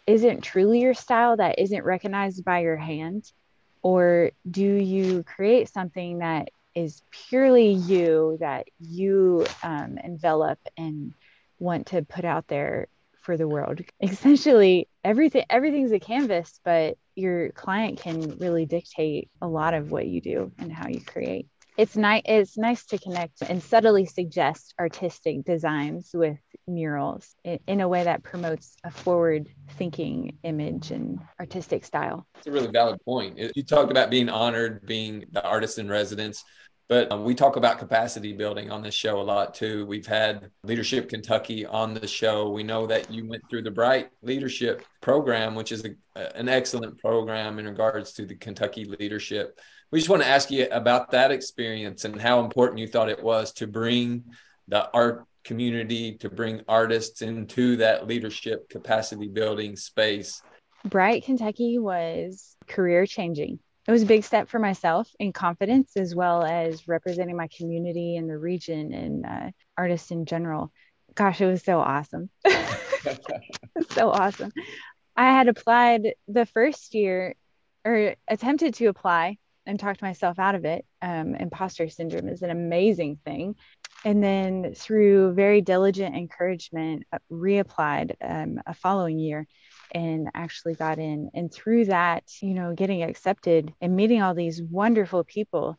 [0.07, 3.31] not truly your style that isn't recognized by your hand?
[3.83, 11.13] Or do you create something that is purely you that you um, envelop and
[11.59, 12.87] want to put out there
[13.21, 13.81] for the world?
[14.01, 20.07] Essentially everything everything's a canvas but your client can really dictate a lot of what
[20.07, 24.75] you do and how you create it's nice it's nice to connect and subtly suggest
[24.79, 31.19] artistic designs with murals in, in, a way that promotes a forward thinking image and
[31.41, 35.79] artistic style it's a really valid point you talked about being honored being the artist
[35.79, 36.45] in residence
[36.89, 39.87] but um, we talk about capacity building on this show a lot too.
[39.87, 42.51] We've had Leadership Kentucky on the show.
[42.51, 46.99] We know that you went through the Bright Leadership Program, which is a, an excellent
[46.99, 49.59] program in regards to the Kentucky leadership
[49.93, 53.23] we just want to ask you about that experience and how important you thought it
[53.23, 54.25] was to bring
[54.67, 60.41] the art community, to bring artists into that leadership capacity building space.
[60.87, 63.59] Bright Kentucky was career changing.
[63.87, 68.17] it was a big step for myself in confidence as well as representing my community
[68.17, 70.73] and the region and uh, artists in general
[71.15, 72.31] gosh it was so awesome
[73.91, 74.51] so awesome
[75.17, 77.35] i had applied the first year
[77.85, 80.85] or attempted to apply and talked myself out of it.
[81.01, 83.57] Um, imposter syndrome is an amazing thing.
[84.05, 89.47] And then through very diligent encouragement uh, reapplied um, a following year
[89.93, 91.31] and actually got in.
[91.35, 95.79] And through that you know getting accepted and meeting all these wonderful people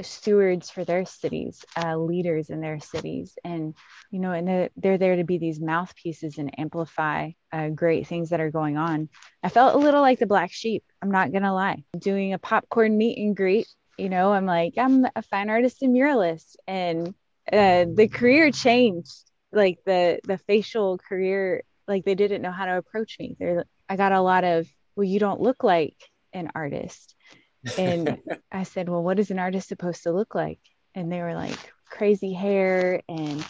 [0.00, 3.38] stewards for their cities uh, leaders in their cities.
[3.44, 3.74] And
[4.10, 8.30] you know and they're, they're there to be these mouthpieces and amplify uh, great things
[8.30, 9.08] that are going on.
[9.42, 11.84] I felt a little like the black sheep i'm not gonna lie.
[11.98, 15.94] Doing a popcorn meet and greet you know i'm like i'm a fine artist and
[15.94, 16.56] muralist.
[16.66, 17.14] And
[17.52, 22.76] uh, the career changed like the the facial career like they didn't know how to
[22.76, 23.36] approach me.
[23.88, 25.96] I got a lot of well you don't look like
[26.32, 27.14] an artist
[27.78, 28.18] and
[28.52, 30.60] i said well what is an artist supposed to look like
[30.94, 33.44] and they were like crazy hair and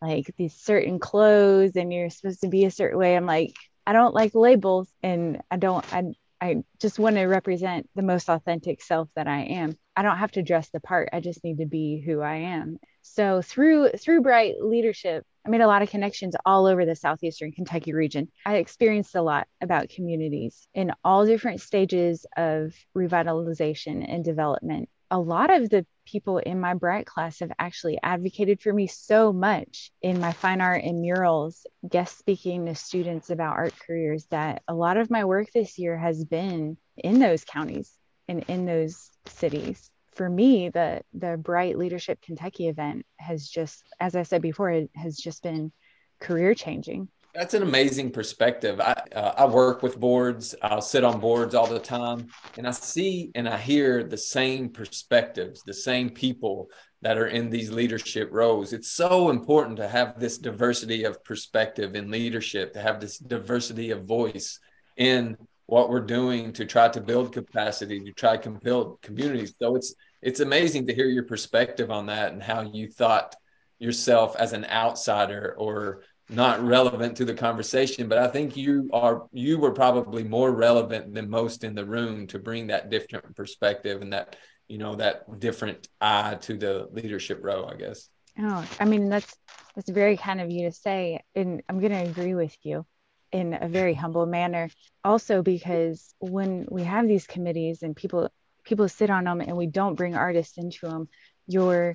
[0.00, 3.54] like these certain clothes and you're supposed to be a certain way i'm like
[3.86, 6.04] i don't like labels and i don't i
[6.40, 9.76] I just want to represent the most authentic self that I am.
[9.94, 11.10] I don't have to dress the part.
[11.12, 12.78] I just need to be who I am.
[13.02, 17.52] So through through Bright leadership, I made a lot of connections all over the southeastern
[17.52, 18.28] Kentucky region.
[18.44, 24.90] I experienced a lot about communities in all different stages of revitalization and development.
[25.10, 29.32] A lot of the people in my Bright class have actually advocated for me so
[29.32, 34.62] much in my fine art and murals, guest speaking to students about art careers, that
[34.68, 37.92] a lot of my work this year has been in those counties
[38.28, 44.16] and in those cities for me, the the Bright Leadership Kentucky event has just, as
[44.16, 45.72] I said before, it has just been
[46.20, 47.08] career changing.
[47.34, 48.80] That's an amazing perspective.
[48.80, 50.54] I uh, I work with boards.
[50.62, 54.70] I'll sit on boards all the time, and I see and I hear the same
[54.70, 56.68] perspectives, the same people
[57.02, 58.72] that are in these leadership roles.
[58.72, 63.90] It's so important to have this diversity of perspective in leadership, to have this diversity
[63.90, 64.58] of voice
[64.96, 65.36] in
[65.70, 69.54] what we're doing to try to build capacity, to try to build communities.
[69.60, 73.36] So it's it's amazing to hear your perspective on that and how you thought
[73.78, 78.08] yourself as an outsider or not relevant to the conversation.
[78.08, 82.26] But i think you are you were probably more relevant than most in the room
[82.28, 84.34] to bring that different perspective and that
[84.66, 88.08] you know that different eye to the leadership role i guess.
[88.40, 89.36] Oh i mean that's
[89.76, 91.22] that's very kind of you to say.
[91.36, 92.84] And i'm going to agree with you
[93.32, 94.68] in a very humble manner
[95.04, 98.30] also because when we have these committees and people
[98.64, 101.08] people sit on them and we don't bring artists into them,
[101.46, 101.94] you're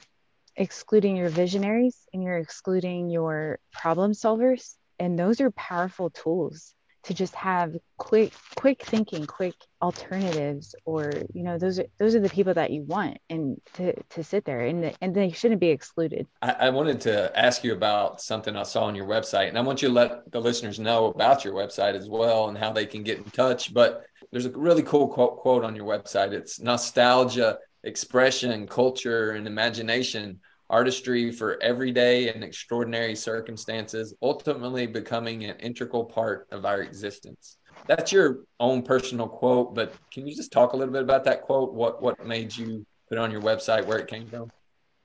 [0.55, 4.75] excluding your visionaries and you're excluding your problem solvers.
[4.99, 6.74] And those are powerful tools
[7.05, 12.19] to just have quick quick thinking quick alternatives or you know those are those are
[12.19, 15.69] the people that you want and to to sit there and and they shouldn't be
[15.69, 19.57] excluded I, I, wanted to ask you about something i saw on your website and
[19.57, 22.71] i want you to let the listeners know about your website as well and how
[22.71, 26.33] they can get in touch but there's a really cool quote, quote on your website.
[26.33, 35.57] It's nostalgia, expression, culture, and imagination, artistry for everyday and extraordinary circumstances, ultimately becoming an
[35.57, 37.57] integral part of our existence.
[37.87, 41.41] That's your own personal quote, but can you just talk a little bit about that
[41.41, 41.73] quote?
[41.73, 44.51] What what made you put on your website, where it came from?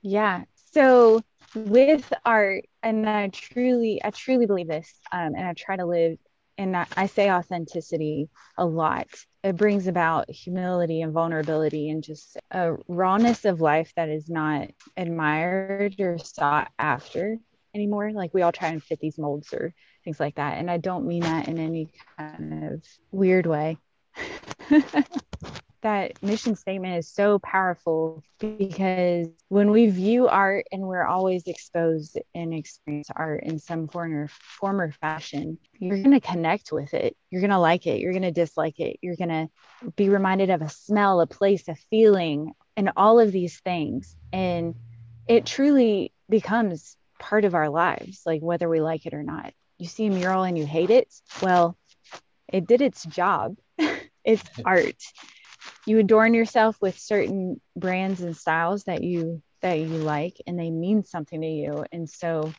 [0.01, 0.43] Yeah.
[0.73, 1.21] So
[1.53, 6.17] with art, and I truly, I truly believe this, um, and I try to live
[6.57, 9.07] and I say authenticity a lot.
[9.43, 14.69] It brings about humility and vulnerability and just a rawness of life that is not
[14.95, 17.37] admired or sought after
[17.73, 18.11] anymore.
[18.11, 19.73] Like we all try and fit these molds or
[20.03, 20.59] things like that.
[20.59, 23.77] And I don't mean that in any kind of weird way.
[25.81, 32.17] that mission statement is so powerful because when we view art and we're always exposed
[32.33, 36.93] and experience art in some form or form or fashion, you're going to connect with
[36.93, 37.15] it.
[37.29, 37.99] You're going to like it.
[37.99, 38.97] You're going to dislike it.
[39.01, 43.31] You're going to be reminded of a smell, a place, a feeling, and all of
[43.31, 44.15] these things.
[44.31, 44.75] And
[45.27, 49.53] it truly becomes part of our lives, like whether we like it or not.
[49.77, 51.13] You see a mural and you hate it.
[51.41, 51.77] Well,
[52.47, 53.57] it did its job.
[54.23, 54.95] it's art
[55.85, 60.71] you adorn yourself with certain brands and styles that you that you like and they
[60.71, 61.85] mean something to you.
[61.91, 62.51] And so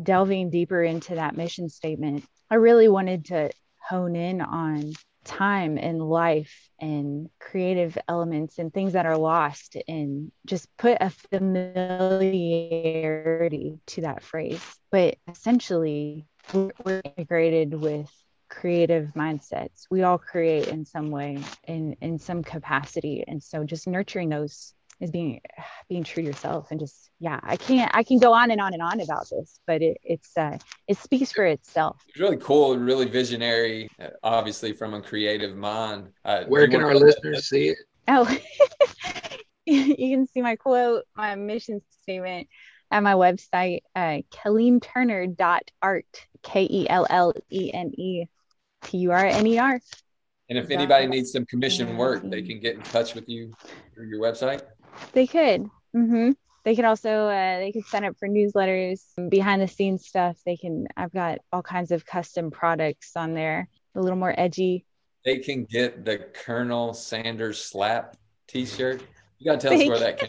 [0.00, 3.50] delving deeper into that mission statement i really wanted to
[3.88, 4.92] hone in on
[5.24, 11.10] time and life and creative elements and things that are lost and just put a
[11.10, 14.62] familiarity to that phrase.
[14.90, 18.10] But essentially we're integrated with
[18.48, 19.86] creative mindsets.
[19.90, 24.74] We all create in some way, in in some capacity, and so just nurturing those
[25.00, 25.40] is being
[25.88, 28.72] being true to yourself and just yeah i can't i can go on and on
[28.72, 30.56] and on about this but it, it's uh
[30.88, 32.02] it speaks for itself.
[32.08, 36.08] It's really cool really visionary uh, obviously from a creative mind.
[36.24, 37.78] Uh, where can our listeners see it?
[38.08, 38.28] Oh
[39.66, 42.48] you can see my quote my mission statement
[42.90, 48.28] at my website uh kelleenturner.art k-e-l-l-e-n-e
[48.84, 49.80] t-u-r-n-e-r
[50.48, 53.52] and if anybody needs some commission work, they can get in touch with you
[53.94, 54.62] through your website.
[55.12, 55.64] They could.
[55.96, 56.32] Mm-hmm.
[56.64, 60.36] They could also uh, they could sign up for newsletters, behind the scenes stuff.
[60.44, 60.86] They can.
[60.96, 64.84] I've got all kinds of custom products on there, a little more edgy.
[65.24, 68.16] They can get the Colonel Sanders slap
[68.46, 69.02] T-shirt.
[69.38, 70.28] You gotta tell they us where that can.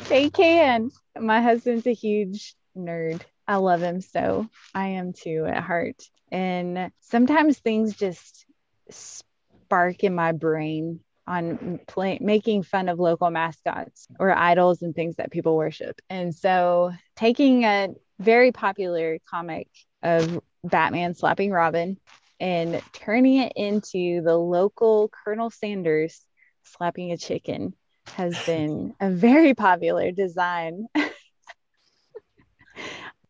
[0.08, 0.90] they can.
[1.18, 3.22] My husband's a huge nerd.
[3.48, 4.46] I love him so.
[4.74, 6.02] I am too at heart.
[6.30, 8.44] And sometimes things just
[8.90, 15.16] spark in my brain on play, making fun of local mascots or idols and things
[15.16, 16.00] that people worship.
[16.10, 17.88] And so taking a
[18.18, 19.68] very popular comic
[20.02, 21.98] of Batman slapping Robin
[22.40, 26.20] and turning it into the local Colonel Sanders
[26.64, 27.74] slapping a chicken
[28.14, 30.86] has been a very popular design.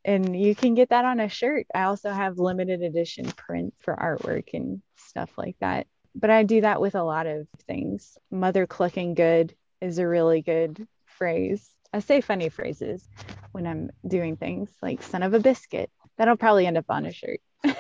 [0.08, 1.66] and you can get that on a shirt.
[1.74, 5.86] I also have limited edition print for artwork and stuff like that
[6.18, 8.18] but I do that with a lot of things.
[8.30, 11.70] Mother clucking good is a really good phrase.
[11.92, 13.08] I say funny phrases
[13.52, 15.90] when I'm doing things like son of a biscuit.
[16.16, 17.40] That'll probably end up on a shirt.
[17.64, 17.74] I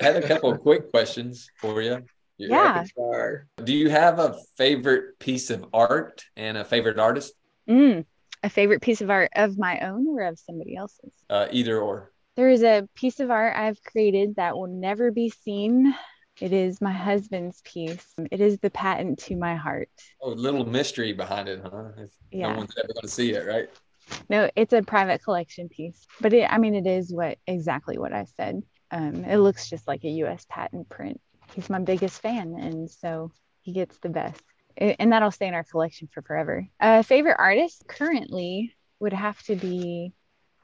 [0.00, 2.04] had a couple of quick questions for you.
[2.38, 2.84] Your yeah.
[3.62, 7.34] Do you have a favorite piece of art and a favorite artist?
[7.68, 8.04] Mm,
[8.42, 11.12] a favorite piece of art of my own or of somebody else's?
[11.30, 12.12] Uh, either or.
[12.36, 15.94] There is a piece of art I've created that will never be seen
[16.40, 18.06] it is my husband's piece.
[18.30, 19.90] It is the patent to my heart.
[20.20, 21.90] Oh, little mystery behind it, huh?
[21.98, 22.52] If yeah.
[22.52, 23.68] No one's ever going to see it, right?
[24.28, 28.12] No, it's a private collection piece, but it, I mean, it is what exactly what
[28.12, 28.62] I said.
[28.90, 30.44] Um, it looks just like a U.S.
[30.48, 31.20] patent print.
[31.54, 33.30] He's my biggest fan, and so
[33.60, 34.42] he gets the best,
[34.76, 36.68] and that'll stay in our collection for forever.
[36.80, 40.12] Uh, favorite artist currently would have to be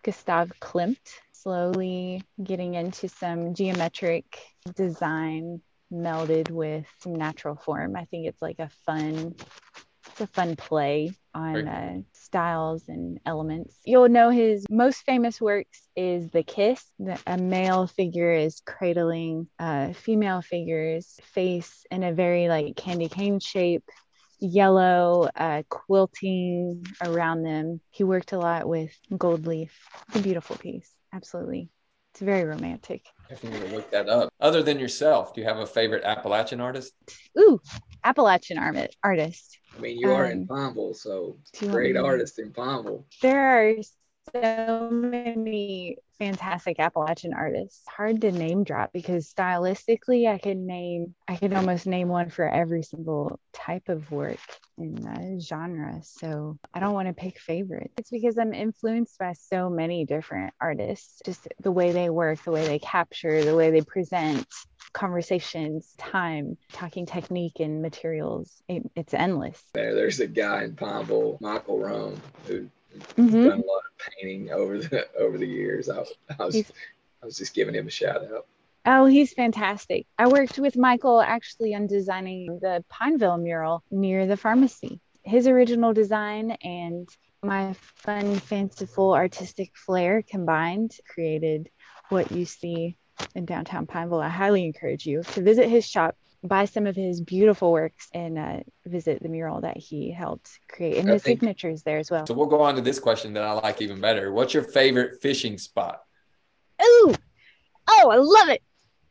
[0.02, 0.96] Gustav Klimt
[1.32, 4.24] slowly getting into some geometric
[4.74, 5.60] design
[5.92, 7.96] melded with some natural form.
[7.96, 9.34] I think it's like a fun,
[10.18, 13.76] it's a fun play on uh, styles and elements.
[13.84, 16.84] You'll know his most famous works is The Kiss.
[16.98, 23.08] The, a male figure is cradling a female figure's face in a very like candy
[23.08, 23.84] cane shape
[24.40, 27.80] yellow uh, quilting around them.
[27.90, 29.72] He worked a lot with gold leaf.
[30.08, 30.90] It's a beautiful piece.
[31.12, 31.70] Absolutely.
[32.12, 33.04] It's very romantic.
[33.28, 34.30] Definitely look that up.
[34.40, 36.92] Other than yourself, do you have a favorite Appalachian artist?
[37.38, 37.60] Ooh,
[38.08, 38.58] Appalachian
[39.02, 39.58] artist.
[39.76, 43.04] I mean, you are um, in Pineville, so great artist in Pineville.
[43.20, 43.74] There are
[44.32, 47.82] so many fantastic Appalachian artists.
[47.86, 52.48] Hard to name drop because stylistically, I could name, I could almost name one for
[52.48, 54.40] every single type of work
[54.78, 56.00] in the genre.
[56.02, 57.92] So I don't want to pick favorites.
[57.98, 62.52] It's because I'm influenced by so many different artists, just the way they work, the
[62.52, 64.46] way they capture, the way they present
[64.92, 68.62] conversations, time, talking technique and materials.
[68.68, 69.62] It, it's endless.
[69.74, 72.68] There, there's a guy in Pineville, Michael Rome, who
[72.98, 73.48] mm-hmm.
[73.48, 75.88] done a lot of painting over the over the years.
[75.88, 76.04] I,
[76.38, 76.56] I was
[77.22, 78.46] I was just giving him a shout out.
[78.86, 80.06] Oh, he's fantastic.
[80.18, 85.00] I worked with Michael actually on designing the Pineville mural near the pharmacy.
[85.24, 87.06] His original design and
[87.42, 91.68] my fun, fanciful, artistic flair combined created
[92.08, 92.96] what you see
[93.34, 94.20] in downtown Pineville.
[94.20, 98.38] I highly encourage you to visit his shop buy some of his beautiful works and
[98.38, 102.26] uh, visit the mural that he helped create and his signatures there as well.
[102.26, 104.32] So we'll go on to this question that I like even better.
[104.32, 106.00] What's your favorite fishing spot?
[106.80, 107.14] Ooh,
[107.88, 108.62] oh, I love it.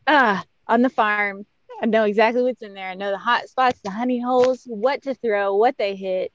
[0.08, 1.46] Ah, on the farm.
[1.82, 2.90] I know exactly what's in there.
[2.90, 6.32] I know the hot spots, the honey holes, what to throw, what they hit.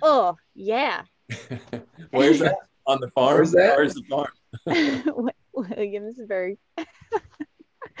[0.00, 1.02] Oh, yeah.
[2.10, 2.56] Where's that?
[2.86, 3.34] on the farm?
[3.34, 3.76] Where's that?
[3.76, 5.30] Where's the farm?
[5.76, 6.58] Williamsburg.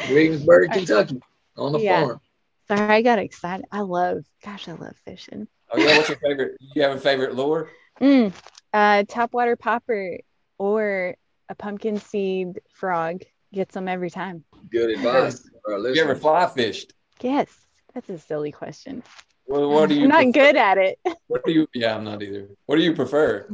[0.08, 1.20] Williamsburg, Kentucky
[1.56, 2.04] on the yeah.
[2.06, 2.20] farm.
[2.68, 3.66] Sorry, I got excited.
[3.70, 5.48] I love, gosh, I love fishing.
[5.70, 6.56] Oh yeah, what's your favorite?
[6.74, 7.70] You have a favorite lure?
[8.00, 8.32] Mm,
[8.72, 10.18] uh, topwater popper
[10.58, 11.14] or
[11.50, 13.22] a pumpkin seed frog
[13.52, 14.44] gets them every time.
[14.70, 15.48] Good advice.
[15.68, 16.94] you ever fly fished?
[17.20, 17.48] Yes,
[17.92, 19.02] that's a silly question.
[19.46, 20.04] Well, what do you?
[20.04, 20.32] I'm not prefer?
[20.32, 20.98] good at it.
[21.26, 21.68] What do you?
[21.74, 22.48] Yeah, I'm not either.
[22.64, 23.46] What do you prefer?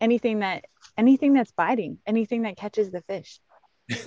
[0.00, 0.64] Anything that
[0.96, 3.40] anything that's biting, anything that catches the fish.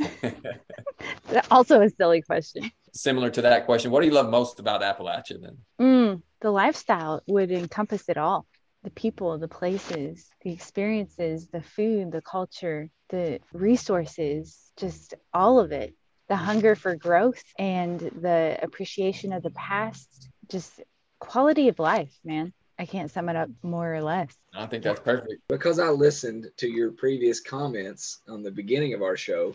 [1.51, 2.71] also a silly question.
[2.93, 5.57] Similar to that question, what do you love most about Appalachia then?
[5.79, 8.45] Mm, the lifestyle would encompass it all
[8.83, 15.71] the people, the places, the experiences, the food, the culture, the resources, just all of
[15.71, 15.95] it.
[16.29, 20.79] The hunger for growth and the appreciation of the past, just
[21.19, 22.53] quality of life, man.
[22.79, 24.29] I can't sum it up more or less.
[24.55, 25.41] I think that's perfect.
[25.49, 29.53] Because I listened to your previous comments on the beginning of our show,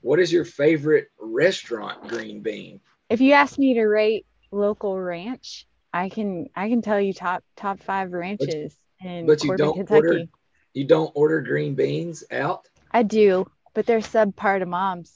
[0.00, 2.80] what is your favorite restaurant green bean?
[3.10, 7.44] If you ask me to rate local ranch, I can I can tell you top
[7.56, 10.06] top five ranches but, in but you Corbin, don't Kentucky.
[10.06, 10.24] Order,
[10.72, 12.66] you don't order green beans out?
[12.90, 15.12] I do, but they're subpar to mom's.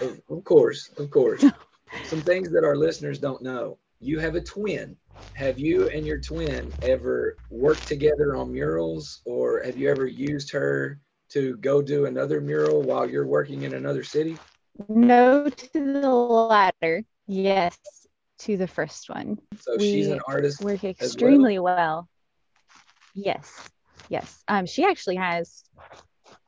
[0.00, 1.44] Of, of course, of course.
[2.04, 3.78] Some things that our listeners don't know.
[4.00, 4.96] You have a twin.
[5.34, 10.50] Have you and your twin ever worked together on murals, or have you ever used
[10.52, 10.98] her
[11.30, 14.38] to go do another mural while you're working in another city?
[14.88, 17.04] No to the latter.
[17.26, 17.76] Yes
[18.40, 19.38] to the first one.
[19.58, 20.60] So we she's an artist.
[20.62, 21.76] Work extremely well.
[21.76, 22.08] well.
[23.14, 23.70] Yes.
[24.08, 24.42] Yes.
[24.48, 25.64] Um, she actually has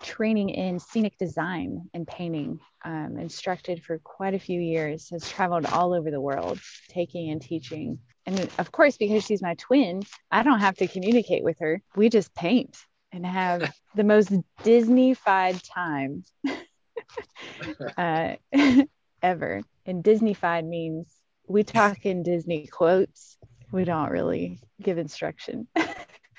[0.02, 5.66] training in scenic design and painting, um, instructed for quite a few years, has traveled
[5.66, 7.98] all over the world, taking and teaching.
[8.29, 11.81] And of course, because she's my twin, I don't have to communicate with her.
[11.97, 12.76] We just paint
[13.11, 14.31] and have the most
[14.62, 16.24] Disney-fied time
[17.97, 18.35] uh,
[19.22, 19.62] ever.
[19.87, 21.11] And Disney-fied means
[21.47, 23.39] we talk in Disney quotes.
[23.72, 25.66] We don't really give instruction.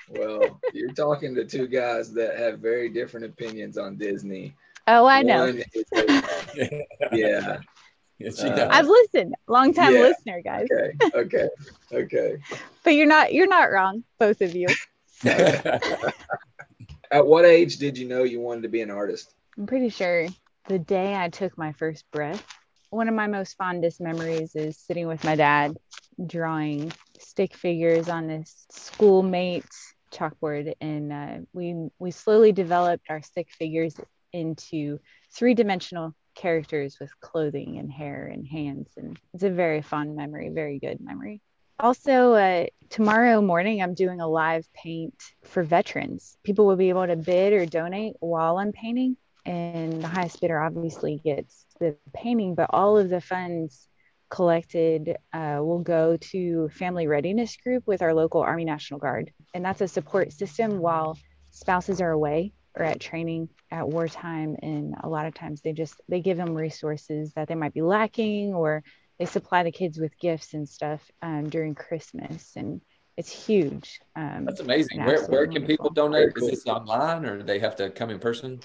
[0.08, 4.54] well, you're talking to two guys that have very different opinions on Disney.
[4.86, 5.60] Oh, I know.
[7.12, 7.58] yeah.
[8.22, 9.34] Uh, I've listened.
[9.48, 10.00] Long time yeah.
[10.00, 10.66] listener, guys.
[10.70, 10.92] Okay.
[11.14, 11.48] Okay.
[11.92, 12.36] Okay.
[12.84, 14.66] but you're not you're not wrong, both of you.
[17.12, 19.34] At what age did you know you wanted to be an artist?
[19.58, 20.28] I'm pretty sure
[20.68, 22.46] the day I took my first breath
[22.90, 25.76] one of my most fondest memories is sitting with my dad
[26.26, 29.64] drawing stick figures on this schoolmate
[30.12, 33.94] chalkboard and uh, we we slowly developed our stick figures
[34.32, 34.98] into
[35.32, 40.78] three-dimensional characters with clothing and hair and hands and it's a very fond memory very
[40.78, 41.40] good memory
[41.78, 45.14] also uh, tomorrow morning i'm doing a live paint
[45.44, 49.16] for veterans people will be able to bid or donate while i'm painting
[49.46, 53.88] and the highest bidder obviously gets the painting, but all of the funds
[54.28, 59.32] collected uh, will go to Family Readiness Group with our local Army National Guard.
[59.54, 61.18] And that's a support system while
[61.50, 64.56] spouses are away or at training at wartime.
[64.62, 67.82] And a lot of times they just, they give them resources that they might be
[67.82, 68.82] lacking or
[69.18, 72.52] they supply the kids with gifts and stuff um, during Christmas.
[72.56, 72.80] And
[73.16, 74.00] it's huge.
[74.16, 75.04] Um, That's amazing.
[75.04, 76.32] Where, where can people donate?
[76.36, 78.60] Is this online or do they have to come in person?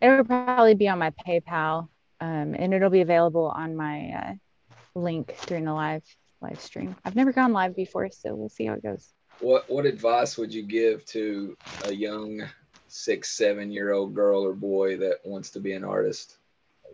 [0.00, 1.88] It'll probably be on my PayPal
[2.20, 4.32] um, and it'll be available on my uh,
[4.94, 6.02] link during the live
[6.40, 6.96] live stream.
[7.04, 9.12] I've never gone live before, so we'll see how it goes.
[9.40, 12.42] What what advice would you give to a young
[12.92, 16.36] six seven year old girl or boy that wants to be an artist?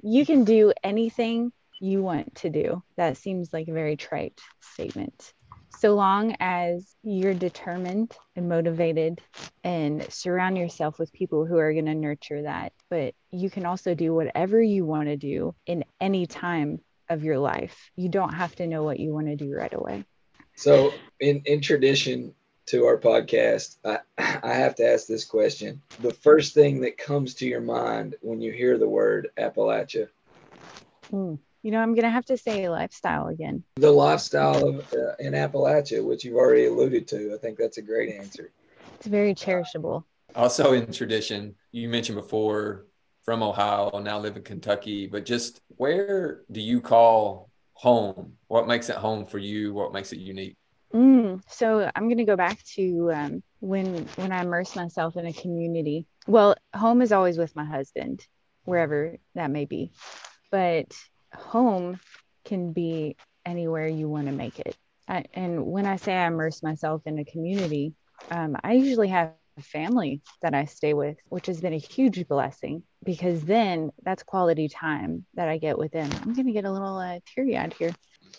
[0.02, 2.82] You can do anything you want to do.
[2.96, 5.32] That seems like a very trite statement
[5.78, 9.20] so long as you're determined and motivated
[9.62, 12.72] and surround yourself with people who are going to nurture that.
[12.88, 17.38] But you can also do whatever you want to do in any time of your
[17.38, 17.90] life.
[17.94, 20.04] You don't have to know what you want to do right away.
[20.56, 22.34] So, in, in tradition
[22.66, 23.98] to our podcast, I,
[24.42, 25.82] I have to ask this question.
[26.00, 30.08] The first thing that comes to your mind when you hear the word Appalachia?
[31.10, 31.36] Hmm
[31.66, 33.64] you know, I'm going to have to say lifestyle again.
[33.74, 37.34] The lifestyle of, uh, in Appalachia, which you've already alluded to.
[37.34, 38.52] I think that's a great answer.
[38.94, 40.04] It's very cherishable.
[40.36, 42.86] Also, in tradition, you mentioned before
[43.24, 48.34] from Ohio, now live in Kentucky, but just where do you call home?
[48.46, 49.74] What makes it home for you?
[49.74, 50.56] What makes it unique?
[50.94, 55.26] Mm, so I'm going to go back to um, when when I immerse myself in
[55.26, 56.06] a community.
[56.26, 58.26] Well, home is always with my husband,
[58.64, 59.92] wherever that may be.
[60.50, 60.92] But
[61.34, 62.00] home
[62.44, 64.76] can be anywhere you want to make it.
[65.08, 67.94] I, and when I say I immerse myself in a community,
[68.30, 72.26] um, I usually have a family that I stay with, which has been a huge
[72.28, 76.10] blessing because then that's quality time that I get with them.
[76.22, 77.92] I'm going to get a little uh, teary eyed here.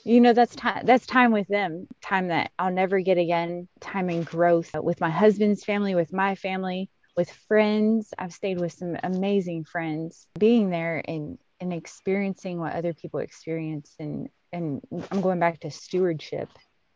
[0.04, 4.10] You know, that's time, that's time with them, time that I'll never get again, time
[4.10, 8.14] and growth with my husband's family, with my family, with friends.
[8.18, 10.28] I've stayed with some amazing friends.
[10.40, 14.82] Being there and and experiencing what other people experience and and
[15.12, 16.50] I'm going back to stewardship.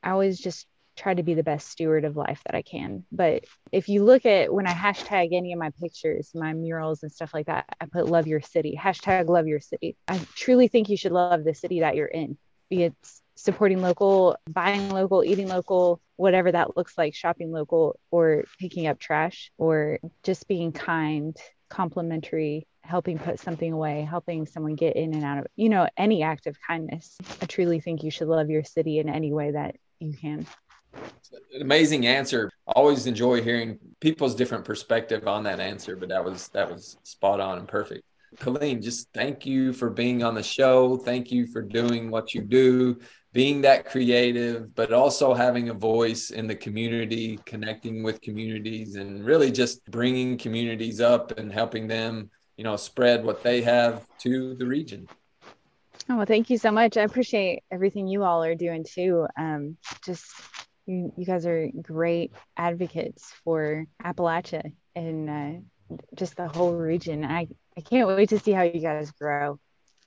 [0.03, 3.03] I always just try to be the best steward of life that I can.
[3.11, 7.11] But if you look at when I hashtag any of my pictures, my murals and
[7.11, 9.97] stuff like that, I put love your city, hashtag love your city.
[10.07, 12.37] I truly think you should love the city that you're in,
[12.71, 12.95] be it
[13.35, 18.97] supporting local, buying local, eating local, whatever that looks like, shopping local, or picking up
[18.97, 21.35] trash, or just being kind,
[21.69, 26.23] complimentary, helping put something away, helping someone get in and out of, you know, any
[26.23, 27.17] act of kindness.
[27.41, 30.47] I truly think you should love your city in any way that you can.
[31.53, 32.49] An amazing answer.
[32.67, 37.39] Always enjoy hearing people's different perspective on that answer, but that was that was spot
[37.39, 38.03] on and perfect.
[38.39, 40.97] Colleen, just thank you for being on the show.
[40.97, 42.99] Thank you for doing what you do,
[43.33, 49.25] being that creative, but also having a voice in the community, connecting with communities, and
[49.25, 54.55] really just bringing communities up and helping them, you know, spread what they have to
[54.55, 55.07] the region.
[56.09, 56.97] Oh, well, thank you so much.
[56.97, 59.27] I appreciate everything you all are doing too.
[59.37, 60.31] Um, just
[60.85, 65.59] you, you guys are great advocates for Appalachia and uh,
[66.15, 67.23] just the whole region.
[67.25, 69.59] I, I can't wait to see how you guys grow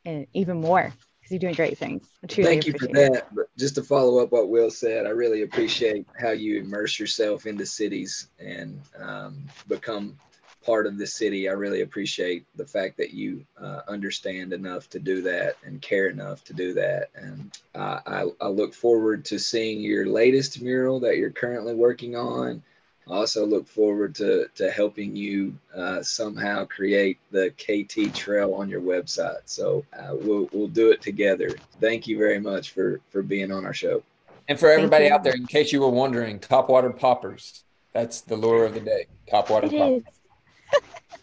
[0.05, 2.07] and even more because you're doing great things.
[2.29, 3.35] Thank you for that.
[3.35, 7.47] But just to follow up what Will said, I really appreciate how you immerse yourself
[7.47, 10.19] in the cities and um, become
[10.65, 11.49] part of the city.
[11.49, 16.09] I really appreciate the fact that you uh, understand enough to do that and care
[16.09, 17.11] enough to do that.
[17.15, 22.17] And uh, I, I, look forward to seeing your latest mural that you're currently working
[22.17, 22.63] on.
[23.09, 28.69] I also look forward to, to helping you uh, somehow create the KT trail on
[28.69, 29.43] your website.
[29.45, 31.51] So uh, we'll, we'll do it together.
[31.81, 34.03] Thank you very much for, for being on our show.
[34.49, 37.65] And for everybody out there, in case you were wondering, topwater poppers.
[37.93, 39.07] That's the lure of the day.
[39.31, 40.03] Topwater poppers.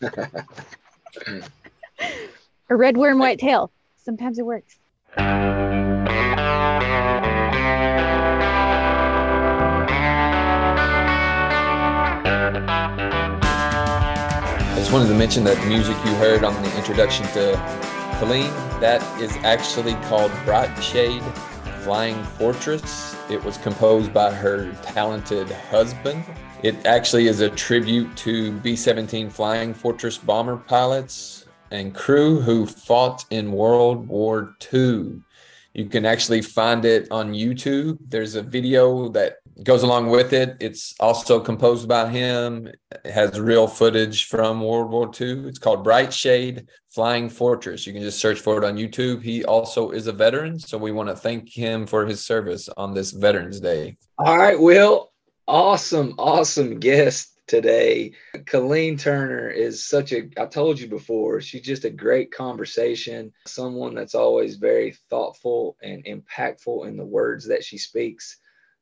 [0.02, 1.44] Is
[2.70, 3.72] a red worm, white tail.
[3.98, 4.78] Sometimes it works.
[14.92, 17.54] Just wanted to mention that the music you heard on the introduction to
[18.20, 21.24] Colleen, that is actually called Bright Shade
[21.84, 23.16] Flying Fortress.
[23.30, 26.26] It was composed by her talented husband,
[26.62, 32.66] it actually is a tribute to B 17 Flying Fortress bomber pilots and crew who
[32.66, 35.22] fought in World War II.
[35.74, 37.98] You can actually find it on YouTube.
[38.10, 40.58] There's a video that goes along with it.
[40.60, 42.68] It's also composed by him.
[43.06, 45.48] It has real footage from World War II.
[45.48, 47.86] It's called Bright Shade Flying Fortress.
[47.86, 49.22] You can just search for it on YouTube.
[49.22, 52.94] He also is a veteran, so we want to thank him for his service on
[52.94, 53.98] this Veterans Day.
[54.18, 55.12] All right, Will
[55.48, 58.14] awesome, awesome guest today.
[58.46, 63.94] Colleen Turner is such a, I told you before, she's just a great conversation, someone
[63.94, 68.38] that's always very thoughtful and impactful in the words that she speaks.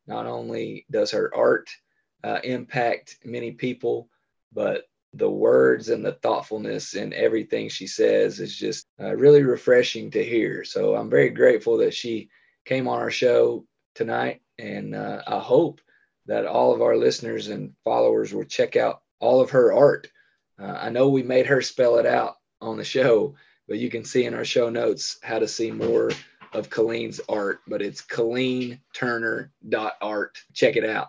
[0.10, 1.70] Not only does her art
[2.24, 4.10] uh, impact many people,
[4.51, 10.10] but the words and the thoughtfulness in everything she says is just uh, really refreshing
[10.12, 10.64] to hear.
[10.64, 12.30] So I'm very grateful that she
[12.66, 14.41] came on our show tonight.
[14.57, 15.80] And uh, I hope
[16.26, 20.10] that all of our listeners and followers will check out all of her art.
[20.60, 23.36] Uh, I know we made her spell it out on the show,
[23.68, 26.10] but you can see in our show notes how to see more
[26.54, 30.38] of Colleen's art, but it's colleenturner.art.
[30.54, 31.08] Check it out.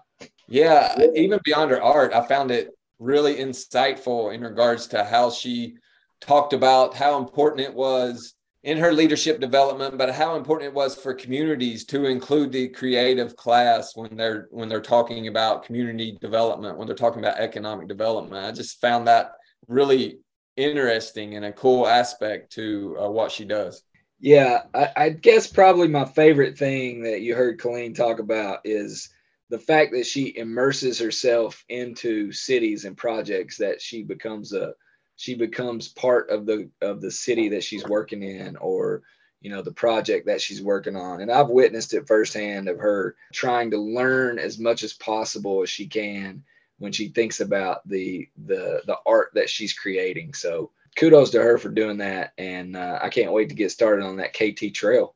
[0.49, 5.77] Yeah, even beyond her art, I found it really insightful in regards to how she
[6.21, 10.95] talked about how important it was in her leadership development, but how important it was
[10.95, 16.77] for communities to include the creative class when they're when they're talking about community development,
[16.77, 18.45] when they're talking about economic development.
[18.45, 19.33] I just found that
[19.67, 20.19] really
[20.57, 23.83] interesting and a cool aspect to uh, what she does.
[24.21, 29.09] Yeah, I, I guess probably my favorite thing that you heard Colleen talk about is
[29.49, 34.75] the fact that she immerses herself into cities and projects that she becomes a
[35.17, 39.03] she becomes part of the of the city that she's working in or
[39.41, 41.23] you know the project that she's working on.
[41.23, 45.71] And i've witnessed it firsthand of her trying to learn as much as possible as
[45.71, 46.45] she can
[46.79, 50.35] when she thinks about the the the art that she's creating.
[50.35, 54.05] So kudos to her for doing that and uh, i can't wait to get started
[54.05, 55.15] on that kt trail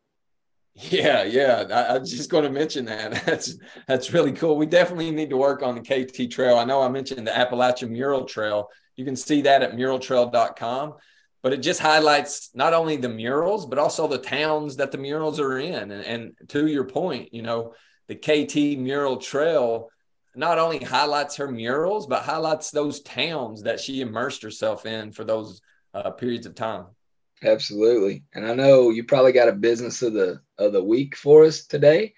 [0.74, 3.56] yeah yeah I, I was just going to mention that that's
[3.86, 6.88] that's really cool we definitely need to work on the kt trail i know i
[6.88, 10.94] mentioned the appalachian mural trail you can see that at muraltrail.com.
[11.42, 15.38] But it just highlights not only the murals, but also the towns that the murals
[15.38, 15.90] are in.
[15.90, 17.74] And, and to your point, you know,
[18.08, 19.90] the KT Mural Trail
[20.34, 25.24] not only highlights her murals, but highlights those towns that she immersed herself in for
[25.24, 25.60] those
[25.94, 26.86] uh, periods of time.
[27.42, 28.24] Absolutely.
[28.34, 31.66] And I know you probably got a business of the of the week for us
[31.66, 32.14] today.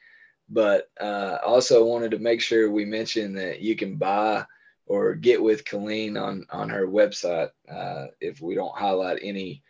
[0.49, 4.45] But uh, also wanted to make sure we mention that you can buy
[4.87, 7.51] or get with Colleen on on her website.
[7.69, 9.63] Uh, if we don't highlight any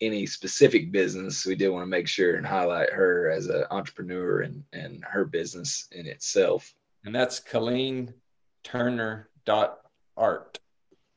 [0.00, 4.40] any specific business, we did want to make sure and highlight her as an entrepreneur
[4.40, 6.74] and and her business in itself.
[7.04, 8.12] And that's Colleen
[8.64, 9.78] Turner dot
[10.16, 10.58] art.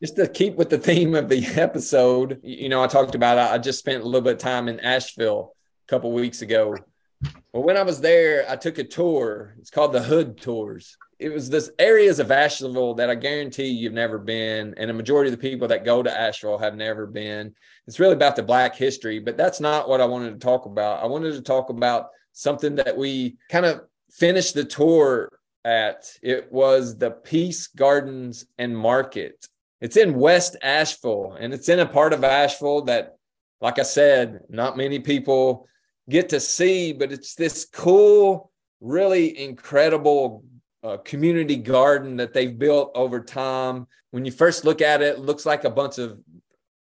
[0.02, 3.58] Just to keep with the theme of the episode, you know, I talked about I
[3.58, 5.56] just spent a little bit of time in Asheville
[5.88, 6.76] a couple weeks ago.
[7.52, 9.56] Well, when I was there, I took a tour.
[9.60, 10.97] It's called the Hood Tours.
[11.18, 15.34] It was this areas of Asheville that I guarantee you've never been, and a majority
[15.34, 17.54] of the people that go to Asheville have never been.
[17.88, 21.04] It's really about the Black history, but that's not what I wanted to talk about.
[21.04, 23.82] I wanted to talk about something that we kind of
[24.12, 26.10] finished the tour at.
[26.22, 29.45] It was the Peace Gardens and Market.
[29.82, 33.18] It's in West Asheville, and it's in a part of Asheville that,
[33.62, 35.68] like I said, not many people
[36.10, 38.52] get to see, but it's this cool,
[38.82, 40.44] really incredible
[40.84, 43.88] uh, community garden that they've built over time.
[44.12, 46.20] When you first look at it, it looks like a bunch of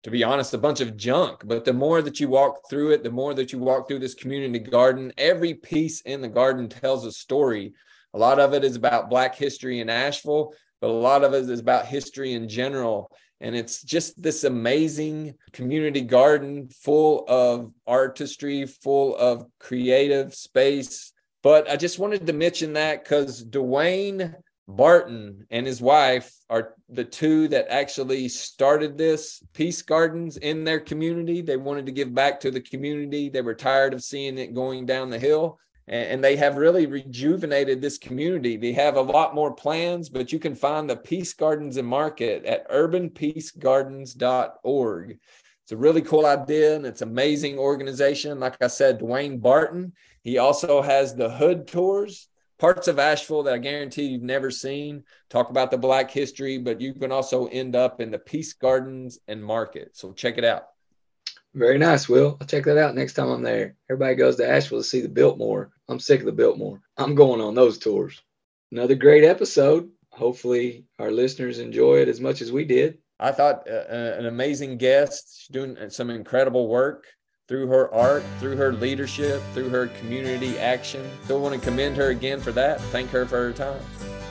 [0.03, 1.41] to be honest, a bunch of junk.
[1.45, 4.13] But the more that you walk through it, the more that you walk through this
[4.13, 7.73] community garden, every piece in the garden tells a story.
[8.13, 10.53] A lot of it is about Black history in Asheville,
[10.83, 13.09] but a lot of it is about history in general.
[13.39, 21.13] And it's just this amazing community garden full of artistry, full of creative space.
[21.41, 24.35] But I just wanted to mention that because DeWayne
[24.67, 30.81] Barton and his wife are the two that actually started this Peace Gardens in their
[30.81, 31.39] community.
[31.39, 33.29] They wanted to give back to the community.
[33.29, 35.59] They were tired of seeing it going down the hill.
[35.87, 38.55] And they have really rejuvenated this community.
[38.55, 42.45] They have a lot more plans, but you can find the Peace Gardens and Market
[42.45, 45.19] at urbanpeacegardens.org.
[45.63, 48.39] It's a really cool idea and it's amazing organization.
[48.39, 52.27] Like I said, DeWayne Barton, he also has the Hood Tours
[52.59, 55.03] parts of Asheville that I guarantee you've never seen.
[55.29, 59.19] Talk about the Black history, but you can also end up in the Peace Gardens
[59.27, 59.97] and Market.
[59.97, 60.67] So check it out.
[61.55, 62.37] Very nice, Will.
[62.41, 63.75] I'll check that out next time I'm there.
[63.89, 65.71] Everybody goes to Asheville to see the Biltmore.
[65.87, 66.81] I'm sick of the Biltmore.
[66.97, 68.21] I'm going on those tours.
[68.71, 69.89] Another great episode.
[70.09, 72.97] Hopefully, our listeners enjoy it as much as we did.
[73.19, 75.41] I thought uh, uh an amazing guest.
[75.41, 77.05] She's doing some incredible work
[77.47, 81.07] through her art, through her leadership, through her community action.
[81.25, 82.81] Still want to commend her again for that.
[82.81, 83.81] Thank her for her time.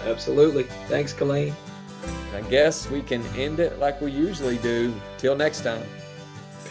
[0.06, 0.64] Absolutely.
[0.88, 1.54] Thanks, Colleen.
[2.34, 4.92] I guess we can end it like we usually do.
[5.18, 5.86] Till next time.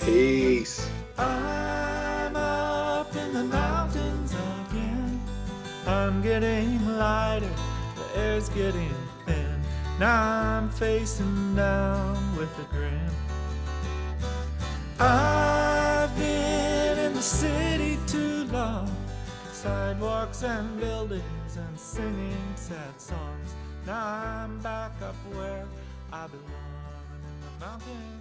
[0.06, 0.90] Peace.
[1.16, 5.22] I'm up in the mountains again.
[5.86, 7.48] I'm getting lighter,
[7.96, 8.96] the air's getting
[9.28, 9.62] thin.
[10.00, 13.12] Now I'm facing down with a grin.
[15.00, 18.90] I've been in the city too long.
[19.54, 23.54] Sidewalks and buildings and singing sad songs.
[23.86, 25.66] Now I'm back up where
[26.12, 28.21] I belong in the mountains.